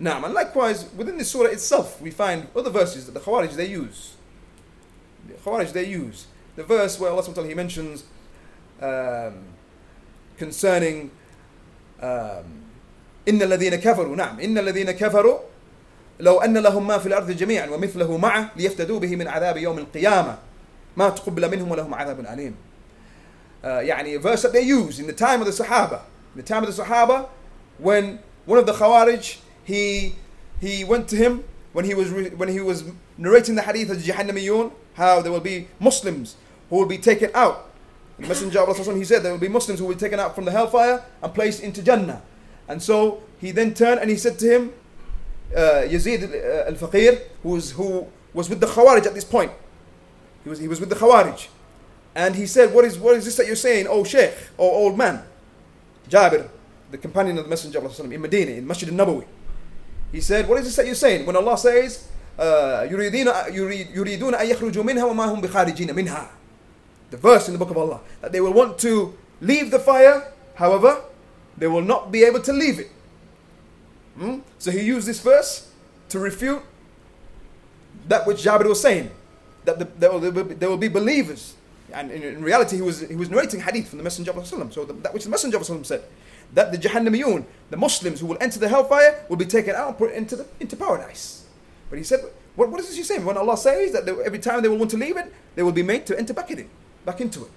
Now, 0.00 0.22
and 0.24 0.34
likewise 0.34 0.90
within 0.94 1.16
the 1.18 1.24
surah 1.24 1.50
itself, 1.50 2.00
we 2.02 2.10
find 2.10 2.48
other 2.54 2.70
verses 2.70 3.06
that 3.06 3.12
the 3.12 3.20
Khawarij 3.20 3.54
they 3.54 3.66
use. 3.66 4.14
The 5.26 5.34
Khawarij 5.34 5.72
they 5.72 5.86
use 5.86 6.26
the 6.54 6.64
verse 6.64 7.00
where 7.00 7.10
Allah 7.10 7.22
Subhanahu 7.22 7.48
he 7.48 7.54
mentions. 7.54 8.04
Um, 8.80 9.56
concerning 10.38 11.10
um, 12.00 12.62
إن 13.28 13.42
الذين 13.42 13.74
كفروا 13.74 14.16
نعم 14.16 14.40
إن 14.40 14.58
الذين 14.58 14.90
كفروا 14.90 15.38
لو 16.20 16.40
أن 16.40 16.58
لهم 16.58 16.86
ما 16.86 16.98
في 16.98 17.06
الأرض 17.06 17.30
جميعا 17.30 17.70
ومثله 17.70 18.16
معه 18.16 18.50
ليفتدوا 18.56 19.00
به 19.00 19.16
من 19.16 19.28
عذاب 19.28 19.56
يوم 19.56 19.78
القيامة 19.78 20.38
ما 20.96 21.08
تقبل 21.08 21.50
منهم 21.50 21.70
ولهم 21.70 21.94
عذاب 21.94 22.20
أليم 22.20 22.54
uh, 23.62 23.66
يعني 23.66 24.16
a 24.16 24.20
verse 24.20 24.42
that 24.42 24.52
they 24.52 24.60
use 24.60 25.00
in 25.00 25.06
the 25.06 25.12
time 25.12 25.40
of 25.40 25.46
the 25.46 25.64
Sahaba 25.64 26.00
in 26.34 26.36
the 26.36 26.42
time 26.42 26.62
of 26.64 26.74
the 26.74 26.82
Sahaba 26.82 27.28
when 27.78 28.18
one 28.46 28.58
of 28.58 28.66
the 28.66 28.72
Khawarij 28.72 29.38
he 29.71 30.15
he 30.59 30.83
went 30.83 31.07
to 31.13 31.15
him 31.15 31.43
when 31.73 31.85
he 31.85 31.93
was 31.93 32.11
when 32.41 32.49
he 32.49 32.59
was 32.59 32.77
narrating 33.17 33.55
the 33.55 33.65
hadith 33.69 33.89
of 33.89 33.97
Jahannamiyun 33.97 34.71
how 34.93 35.21
there 35.21 35.31
will 35.31 35.47
be 35.53 35.67
Muslims 35.79 36.35
who 36.69 36.75
will 36.77 36.91
be 36.95 36.97
taken 36.97 37.29
out 37.33 37.71
The 38.21 38.27
Messenger 38.27 38.59
of 38.61 38.69
Allah 38.69 38.97
he 38.97 39.03
said 39.03 39.23
there 39.23 39.31
will 39.31 39.39
be 39.39 39.47
Muslims 39.49 39.79
who 39.79 39.87
will 39.87 39.95
be 39.95 39.99
taken 39.99 40.19
out 40.19 40.35
from 40.35 40.45
the 40.45 40.51
hellfire 40.51 41.03
and 41.23 41.33
placed 41.33 41.63
into 41.63 41.81
Jannah. 41.81 42.21
And 42.67 42.81
so 42.81 43.23
he 43.39 43.51
then 43.51 43.73
turned 43.73 43.99
and 43.99 44.09
he 44.09 44.15
said 44.15 44.37
to 44.39 44.45
him, 44.45 44.73
uh, 45.55 45.89
Yazid 45.89 46.29
uh, 46.29 46.69
al-Faqir, 46.69 47.19
who 47.41 47.49
was, 47.49 47.71
who 47.71 48.07
was 48.33 48.47
with 48.47 48.59
the 48.59 48.67
Khawarij 48.67 49.07
at 49.07 49.15
this 49.15 49.25
point. 49.25 49.51
He 50.43 50.49
was, 50.49 50.59
he 50.59 50.67
was 50.67 50.79
with 50.79 50.89
the 50.89 50.95
Khawarij. 50.95 51.47
And 52.13 52.35
he 52.35 52.45
said, 52.45 52.73
what 52.73 52.85
is, 52.85 52.99
what 52.99 53.15
is 53.15 53.25
this 53.25 53.37
that 53.37 53.47
you're 53.47 53.55
saying, 53.55 53.87
oh 53.89 54.03
Sheikh, 54.03 54.33
oh 54.59 54.69
old 54.69 54.97
man? 54.97 55.23
Jabir, 56.07 56.47
the 56.91 56.97
companion 56.99 57.37
of 57.39 57.45
the 57.45 57.49
Messenger 57.49 57.79
of 57.79 57.99
Allah 57.99 58.13
in 58.13 58.21
Medina, 58.21 58.51
in 58.51 58.67
Masjid 58.67 58.89
al-Nabawi. 58.89 59.25
He 60.12 60.20
said, 60.20 60.48
what 60.48 60.58
is 60.58 60.66
this 60.66 60.76
that 60.76 60.86
you're 60.86 60.94
saying? 60.94 61.26
When 61.26 61.36
Allah 61.36 61.58
says, 61.58 62.08
uh, 62.38 62.86
يريدون 62.88 64.34
أن 64.34 64.46
يخرجوا 64.46 64.84
منها 64.84 65.04
وما 65.04 65.24
هم 65.34 65.40
بخارجين 65.42 65.94
منها. 65.94 66.28
The 67.10 67.16
verse 67.16 67.48
in 67.48 67.52
the 67.52 67.58
book 67.58 67.70
of 67.70 67.76
Allah, 67.76 68.00
that 68.20 68.32
they 68.32 68.40
will 68.40 68.52
want 68.52 68.78
to 68.80 69.14
leave 69.40 69.70
the 69.70 69.78
fire, 69.78 70.32
however, 70.54 71.02
they 71.56 71.66
will 71.66 71.82
not 71.82 72.10
be 72.10 72.24
able 72.24 72.40
to 72.40 72.52
leave 72.52 72.78
it. 72.80 72.90
Hmm? 74.18 74.38
So 74.58 74.70
he 74.70 74.80
used 74.80 75.06
this 75.06 75.20
verse 75.20 75.70
to 76.08 76.18
refute 76.18 76.62
that 78.08 78.26
which 78.26 78.38
Jabir 78.38 78.68
was 78.68 78.80
saying, 78.80 79.10
that 79.64 79.78
the, 79.78 79.84
there, 79.84 80.12
will, 80.12 80.20
there 80.20 80.68
will 80.68 80.76
be 80.76 80.88
believers. 80.88 81.54
And 81.92 82.10
in, 82.10 82.22
in, 82.22 82.42
reality, 82.42 82.76
he 82.76 82.82
was, 82.82 83.00
he 83.00 83.14
was 83.14 83.30
narrating 83.30 83.60
hadith 83.60 83.88
from 83.88 83.98
the 83.98 84.04
Messenger 84.04 84.32
of 84.32 84.38
Allah. 84.38 84.72
So 84.72 84.84
the, 84.84 84.92
that 84.94 85.14
which 85.14 85.24
the 85.24 85.30
Messenger 85.30 85.58
of 85.58 85.70
Allah 85.70 85.84
said, 85.84 86.02
that 86.52 86.72
the 86.72 86.78
Jahannamiyun, 86.78 87.44
the 87.70 87.76
Muslims 87.76 88.20
who 88.20 88.26
will 88.26 88.38
enter 88.40 88.58
the 88.58 88.68
hellfire, 88.68 89.24
will 89.28 89.36
be 89.36 89.44
taken 89.44 89.74
out 89.74 89.88
and 89.88 89.98
put 89.98 90.12
into, 90.12 90.36
the, 90.36 90.46
into 90.60 90.76
paradise. 90.76 91.44
But 91.90 91.98
he 91.98 92.04
said, 92.04 92.20
what, 92.54 92.70
what 92.70 92.80
is 92.80 92.88
this 92.88 92.96
you 92.96 93.04
saying? 93.04 93.24
When 93.24 93.36
Allah 93.36 93.56
says 93.56 93.92
that 93.92 94.06
they, 94.06 94.12
every 94.24 94.38
time 94.38 94.62
they 94.62 94.68
will 94.68 94.78
want 94.78 94.90
to 94.92 94.96
leave 94.96 95.16
it, 95.16 95.32
they 95.54 95.62
will 95.62 95.72
be 95.72 95.82
made 95.82 96.06
to 96.06 96.18
enter 96.18 96.32
back 96.32 96.50
in 96.50 96.60
it, 96.60 96.68
back 97.04 97.20
into 97.20 97.44
it. 97.44 97.50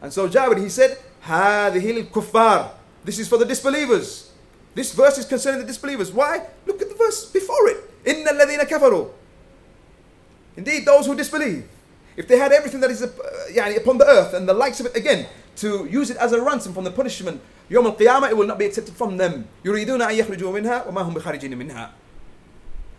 And 0.00 0.12
so 0.12 0.28
Jabir, 0.28 0.62
he 0.62 0.68
said, 0.68 0.98
هذه 1.26 2.10
الكفار. 2.10 2.70
This 3.04 3.18
is 3.18 3.28
for 3.28 3.38
the 3.38 3.44
disbelievers. 3.44 4.30
This 4.74 4.92
verse 4.92 5.18
is 5.18 5.26
concerning 5.26 5.60
the 5.60 5.66
disbelievers. 5.66 6.12
Why? 6.12 6.46
Look 6.66 6.82
at 6.82 6.88
the 6.88 6.94
verse 6.94 7.30
before 7.30 7.68
it. 7.68 8.04
إن 8.04 8.26
الذين 8.26 8.68
كفروا. 8.68 9.10
Indeed, 10.56 10.84
those 10.86 11.06
who 11.06 11.14
disbelieve. 11.14 11.68
If 12.16 12.28
they 12.28 12.38
had 12.38 12.52
everything 12.52 12.80
that 12.80 12.90
is 12.90 13.02
uh, 13.02 13.08
يعني, 13.50 13.76
upon 13.76 13.98
the 13.98 14.06
earth 14.06 14.34
and 14.34 14.48
the 14.48 14.54
likes 14.54 14.78
of 14.80 14.86
it 14.86 14.96
again, 14.96 15.26
to 15.58 15.86
use 15.86 16.10
it 16.10 16.16
as 16.16 16.32
a 16.32 16.40
ransom 16.40 16.72
from 16.72 16.84
the 16.84 16.90
punishment, 16.90 17.40
يوم 17.70 17.96
القيامة, 17.96 18.30
it 18.30 18.36
will 18.36 18.46
not 18.46 18.58
be 18.58 18.66
accepted 18.66 18.94
from 18.94 19.16
them. 19.16 19.46
يريدون 19.64 20.02
أن 20.02 20.14
يخرجوا 20.14 20.52
منها 20.52 20.86
وما 20.88 21.02
هم 21.02 21.14
بخارجين 21.14 21.56
منها. 21.56 21.90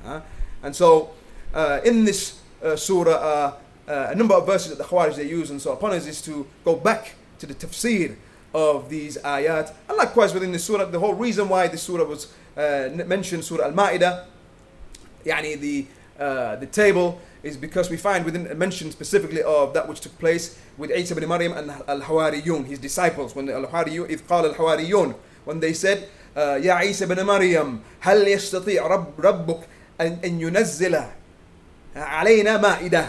Uh, 0.06 0.22
and 0.64 0.76
so, 0.76 1.12
uh, 1.54 1.80
in 1.84 2.06
this 2.06 2.40
uh, 2.64 2.76
surah, 2.76 3.12
uh, 3.12 3.54
uh, 3.88 4.08
a 4.12 4.16
number 4.16 4.34
of 4.36 4.46
verses 4.46 4.70
that 4.70 4.78
the 4.78 4.84
Khawarij 4.84 5.16
they 5.16 5.28
use 5.28 5.52
and 5.52 5.62
so 5.62 5.74
upon 5.74 5.92
us 5.92 6.08
is 6.08 6.22
to 6.22 6.48
go 6.64 6.76
back 6.76 7.14
to 7.40 7.46
the 7.46 7.54
tafsir 7.54 8.16
of 8.54 8.90
these 8.90 9.18
ayat. 9.18 9.74
And 9.90 9.98
likewise 9.98 10.34
within 10.34 10.52
the 10.52 10.60
surah, 10.60 10.86
the 10.86 11.00
whole 11.00 11.14
reason 11.14 11.50
why 11.50 11.68
this 11.68 11.84
surah 11.84 12.06
was 12.06 12.34
uh, 12.58 12.90
mentioned, 13.06 13.44
Surah 13.44 13.66
Al-Ma'idah, 13.66 14.26
yani 15.26 15.60
the, 15.60 15.86
uh, 16.20 16.56
the 16.56 16.66
table, 16.66 17.20
is 17.44 17.58
because 17.58 17.90
we 17.90 17.98
find 17.98 18.26
within 18.26 18.58
mention 18.58 18.92
specifically 18.92 19.44
of 19.44 19.74
that 19.74 19.88
which 19.88 20.02
took 20.02 20.18
place 20.20 20.58
with 20.78 20.92
Isa 20.92 21.16
ibn 21.16 21.28
Maryam 21.30 21.54
and 21.54 21.72
Al-Hawariyun, 21.88 22.66
his 22.66 22.80
disciples, 22.80 23.36
when 23.36 23.46
the 23.46 23.54
Al-Hawariyun, 23.54 24.08
إذ 24.10 24.22
قال 24.28 24.54
الحواريون, 24.54 25.16
when 25.46 25.60
they 25.60 25.74
said, 25.74 26.10
يا 26.36 26.74
عيسى 26.74 27.06
بن 27.06 27.26
مريم 27.26 27.80
هل 28.02 28.28
يستطيع 28.28 28.88
رب 28.88 29.14
ربك 29.20 29.60
أن 30.02 30.42
ينزل 30.42 31.04
علينا 31.96 32.58
مائدة 32.58 33.06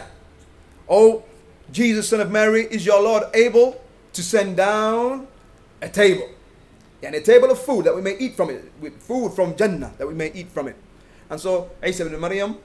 Oh, 0.89 1.25
Jesus, 1.73 2.09
son 2.09 2.21
of 2.21 2.31
Mary, 2.31 2.63
is 2.71 2.87
your 2.87 3.03
Lord 3.03 3.25
able 3.35 3.83
to 4.13 4.23
send 4.23 4.57
down 4.57 5.27
a 5.83 5.89
table? 5.89 6.29
And 7.03 7.17
a 7.17 7.21
table 7.21 7.51
of 7.51 7.59
food 7.59 7.87
that 7.87 7.95
we 7.97 8.03
may 8.03 8.17
eat 8.19 8.37
from 8.37 8.51
it, 8.51 8.71
with 8.81 9.01
food 9.03 9.33
from 9.33 9.57
Jannah 9.57 9.93
that 9.99 10.07
we 10.07 10.15
may 10.15 10.31
eat 10.33 10.49
from 10.49 10.69
it. 10.69 10.77
And 11.29 11.41
so 11.41 11.71
Isa 11.85 12.07
ibn 12.07 12.21
Maryam, 12.21 12.57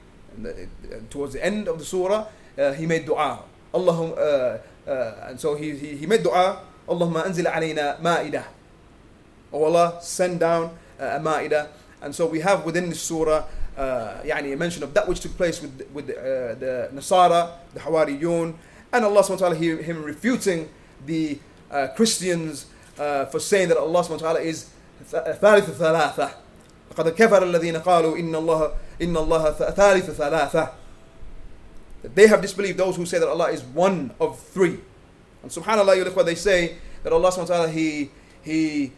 towards 1.10 1.34
the 1.34 1.44
end 1.44 1.68
of 1.68 1.80
the 1.80 1.86
surah, 1.86 2.26
uh, 2.58 2.74
he 2.74 2.86
made 2.86 3.06
dua. 3.06 3.40
Allahum, 3.74 4.18
uh, 4.18 4.90
uh, 4.90 5.28
and 5.30 5.40
so 5.40 5.56
he, 5.56 5.76
he, 5.78 5.98
he 5.98 6.06
made 6.06 6.24
dua, 6.24 6.60
Allahumma 6.88 7.26
anzil 7.26 7.46
alayna 7.46 8.00
ma'idah. 8.00 8.46
Oh 9.54 9.64
Allah, 9.64 10.00
send 10.02 10.40
down 10.40 10.78
uh, 11.00 11.18
a 11.18 11.20
ma'idah. 11.20 11.68
And 12.02 12.16
so 12.16 12.26
we 12.26 12.40
have 12.40 12.66
within 12.66 12.90
the 12.90 12.96
surah 12.96 13.46
uh, 13.78 14.22
يعني 14.24 14.54
a 14.54 14.58
mention 14.58 14.84
of 14.84 14.94
that 14.94 15.08
which 15.08 15.20
took 15.20 15.36
place 15.38 15.62
with, 15.62 15.88
with 15.94 16.10
uh, 16.10 16.56
the 16.56 16.90
Nasara, 16.94 17.58
the 17.74 17.80
Hawariyun, 17.80 18.56
and 18.94 19.06
Allah 19.06 19.22
subhanahu 19.22 19.32
wa 19.32 19.38
ta'ala, 19.38 19.56
he, 19.56 19.78
him 19.78 20.04
refuting 20.04 20.70
the 21.06 21.40
uh, 21.70 21.88
Christians 21.96 22.66
uh, 23.00 23.26
for 23.26 23.40
saying 23.40 23.70
that 23.70 23.78
Allah 23.78 24.04
subhanahu 24.04 24.22
wa 24.22 24.34
ta'ala 24.34 24.42
is 24.42 24.70
ثالث 25.02 25.82
ثلاثة 25.82 26.30
لقد 26.92 27.10
كفر 27.10 27.44
الذين 27.44 27.78
قالوا 27.78 28.18
إن 28.18 28.36
الله 28.36 28.72
Inna 28.99 29.21
Allah 29.21 29.55
thalitha 29.55 30.13
thalatha. 30.13 30.73
That 32.03 32.15
they 32.15 32.27
have 32.27 32.43
disbelieved 32.43 32.79
those 32.79 32.97
who 32.97 33.07
say 33.07 33.19
that 33.19 33.29
Allah 33.29 33.51
is 33.51 33.63
one 33.63 34.13
of 34.21 34.39
three. 34.39 34.79
And 35.43 35.51
subhanAllah, 35.51 36.25
they 36.25 36.35
say 36.35 36.77
that 37.03 37.13
Allah 37.13 37.31
subhanahu 37.31 37.49
wa 37.49 37.57
ta'ala, 37.57 37.69
he, 37.69 38.11
he, 38.43 38.93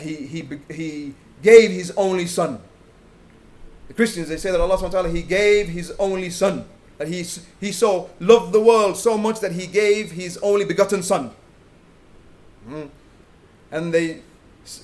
he, 0.00 0.14
he, 0.14 0.48
he 0.70 1.14
gave 1.42 1.70
his 1.70 1.92
only 1.96 2.26
son. 2.26 2.60
The 3.88 3.94
Christians, 3.94 4.28
they 4.28 4.36
say 4.36 4.50
that 4.50 4.60
Allah 4.60 4.76
subhanahu 4.76 4.82
wa 4.82 5.02
ta'ala, 5.02 5.08
he 5.10 5.22
gave 5.22 5.68
his 5.68 5.92
only 5.98 6.30
son. 6.30 6.64
That 6.98 7.08
he, 7.08 7.24
he 7.60 7.72
so 7.72 8.10
loved 8.20 8.52
the 8.52 8.60
world 8.60 8.96
so 8.96 9.18
much 9.18 9.40
that 9.40 9.52
he 9.52 9.66
gave 9.66 10.12
his 10.12 10.38
only 10.38 10.64
begotten 10.64 11.02
son. 11.02 11.32
Mm. 12.68 12.88
And 13.70 13.92
they 13.92 14.22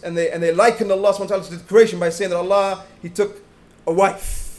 and 0.02 0.16
they 0.16 0.30
and 0.30 0.42
they 0.42 0.52
likened 0.52 0.92
Allah 0.92 1.12
subhanahu 1.14 1.20
wa 1.20 1.26
ta'ala 1.26 1.44
to 1.44 1.56
the 1.56 1.64
creation 1.64 1.98
by 1.98 2.10
saying 2.10 2.30
that 2.30 2.36
Allah 2.36 2.84
he 3.00 3.08
took 3.08 3.40
a 3.86 3.92
wife. 3.92 4.49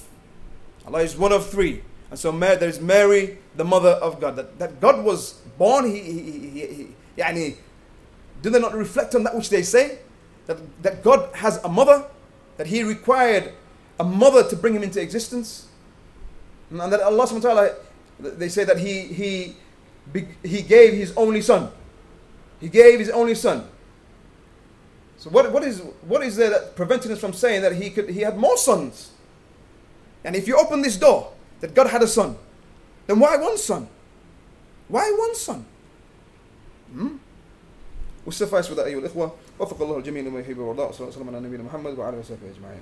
Allah 0.88 1.02
is 1.02 1.18
one 1.18 1.32
of 1.32 1.50
three. 1.50 1.84
And 2.10 2.20
so 2.20 2.32
Mary, 2.32 2.58
there 2.58 2.70
is 2.70 2.82
Mary, 2.82 3.38
the 3.56 3.64
mother 3.64 3.90
of 3.90 4.20
God. 4.20 4.36
That, 4.36 4.60
that 4.60 4.82
God 4.82 5.04
was 5.04 5.34
born, 5.58 5.86
he, 5.86 6.00
he, 6.00 6.50
he, 6.50 7.34
he, 7.34 7.56
do 8.42 8.50
they 8.50 8.60
not 8.60 8.74
reflect 8.74 9.16
on 9.16 9.24
that 9.24 9.36
which 9.36 9.50
they 9.50 9.64
say? 9.64 10.00
That, 10.48 10.58
that 10.84 11.04
God 11.04 11.34
has 11.36 11.64
a 11.64 11.70
mother, 11.70 12.06
that 12.58 12.68
He 12.68 12.84
required 12.84 13.54
a 14.00 14.04
mother 14.04 14.48
to 14.50 14.56
bring 14.56 14.74
him 14.74 14.84
into 14.84 15.00
existence. 15.00 15.68
And 16.72 16.80
that 16.80 17.02
Allah 17.02 17.28
subhanahu 17.28 17.44
wa 17.44 17.54
ta'ala, 17.54 17.76
they 18.20 18.50
say 18.50 18.64
that 18.64 18.80
he, 18.80 19.04
he, 19.04 19.56
he 20.44 20.62
gave 20.62 20.94
his 20.94 21.14
only 21.16 21.42
son. 21.42 21.70
He 22.60 22.70
gave 22.70 23.00
his 23.00 23.10
only 23.10 23.36
son. 23.36 23.68
So 25.18 25.30
what, 25.30 25.52
what, 25.52 25.64
is, 25.64 25.82
what 26.08 26.24
is 26.24 26.36
there 26.36 26.50
that 26.50 26.76
preventing 26.76 27.12
us 27.12 27.20
from 27.20 27.34
saying 27.34 27.62
that 27.62 27.76
he, 27.76 27.92
could, 27.92 28.10
he 28.10 28.22
had 28.22 28.38
more 28.38 28.58
sons? 28.58 29.12
And 30.25 30.35
if 30.35 30.49
you 30.49 30.57
open 30.59 30.83
this 30.83 30.97
door, 30.97 31.33
that 31.61 31.75
God 31.75 31.89
had 31.89 32.03
a 32.03 32.07
son, 32.07 32.37
then 33.07 33.19
why 33.21 33.37
one 33.37 33.57
son? 33.57 33.89
Why 34.89 35.11
one 35.17 35.35
son? 35.35 35.65
Hmm? 36.93 37.17
We'll 38.25 38.33
suffice 38.33 38.69
with 38.69 38.79
that 38.79 38.87
أيها 38.87 38.99
الإخوة 38.99 39.33
وفق 39.59 39.83
الله 39.83 39.99
الجميع 39.99 40.23
لما 40.23 40.41
يحب 40.41 40.59
ويرضى 40.59 40.83
وصلى 40.83 41.09
الله 41.09 41.27
على 41.27 41.41
نبينا 41.47 41.63
محمد 41.63 41.99
وعلى 41.99 42.11
آله 42.11 42.21
وصحبه 42.21 42.51
أجمعين 42.57 42.81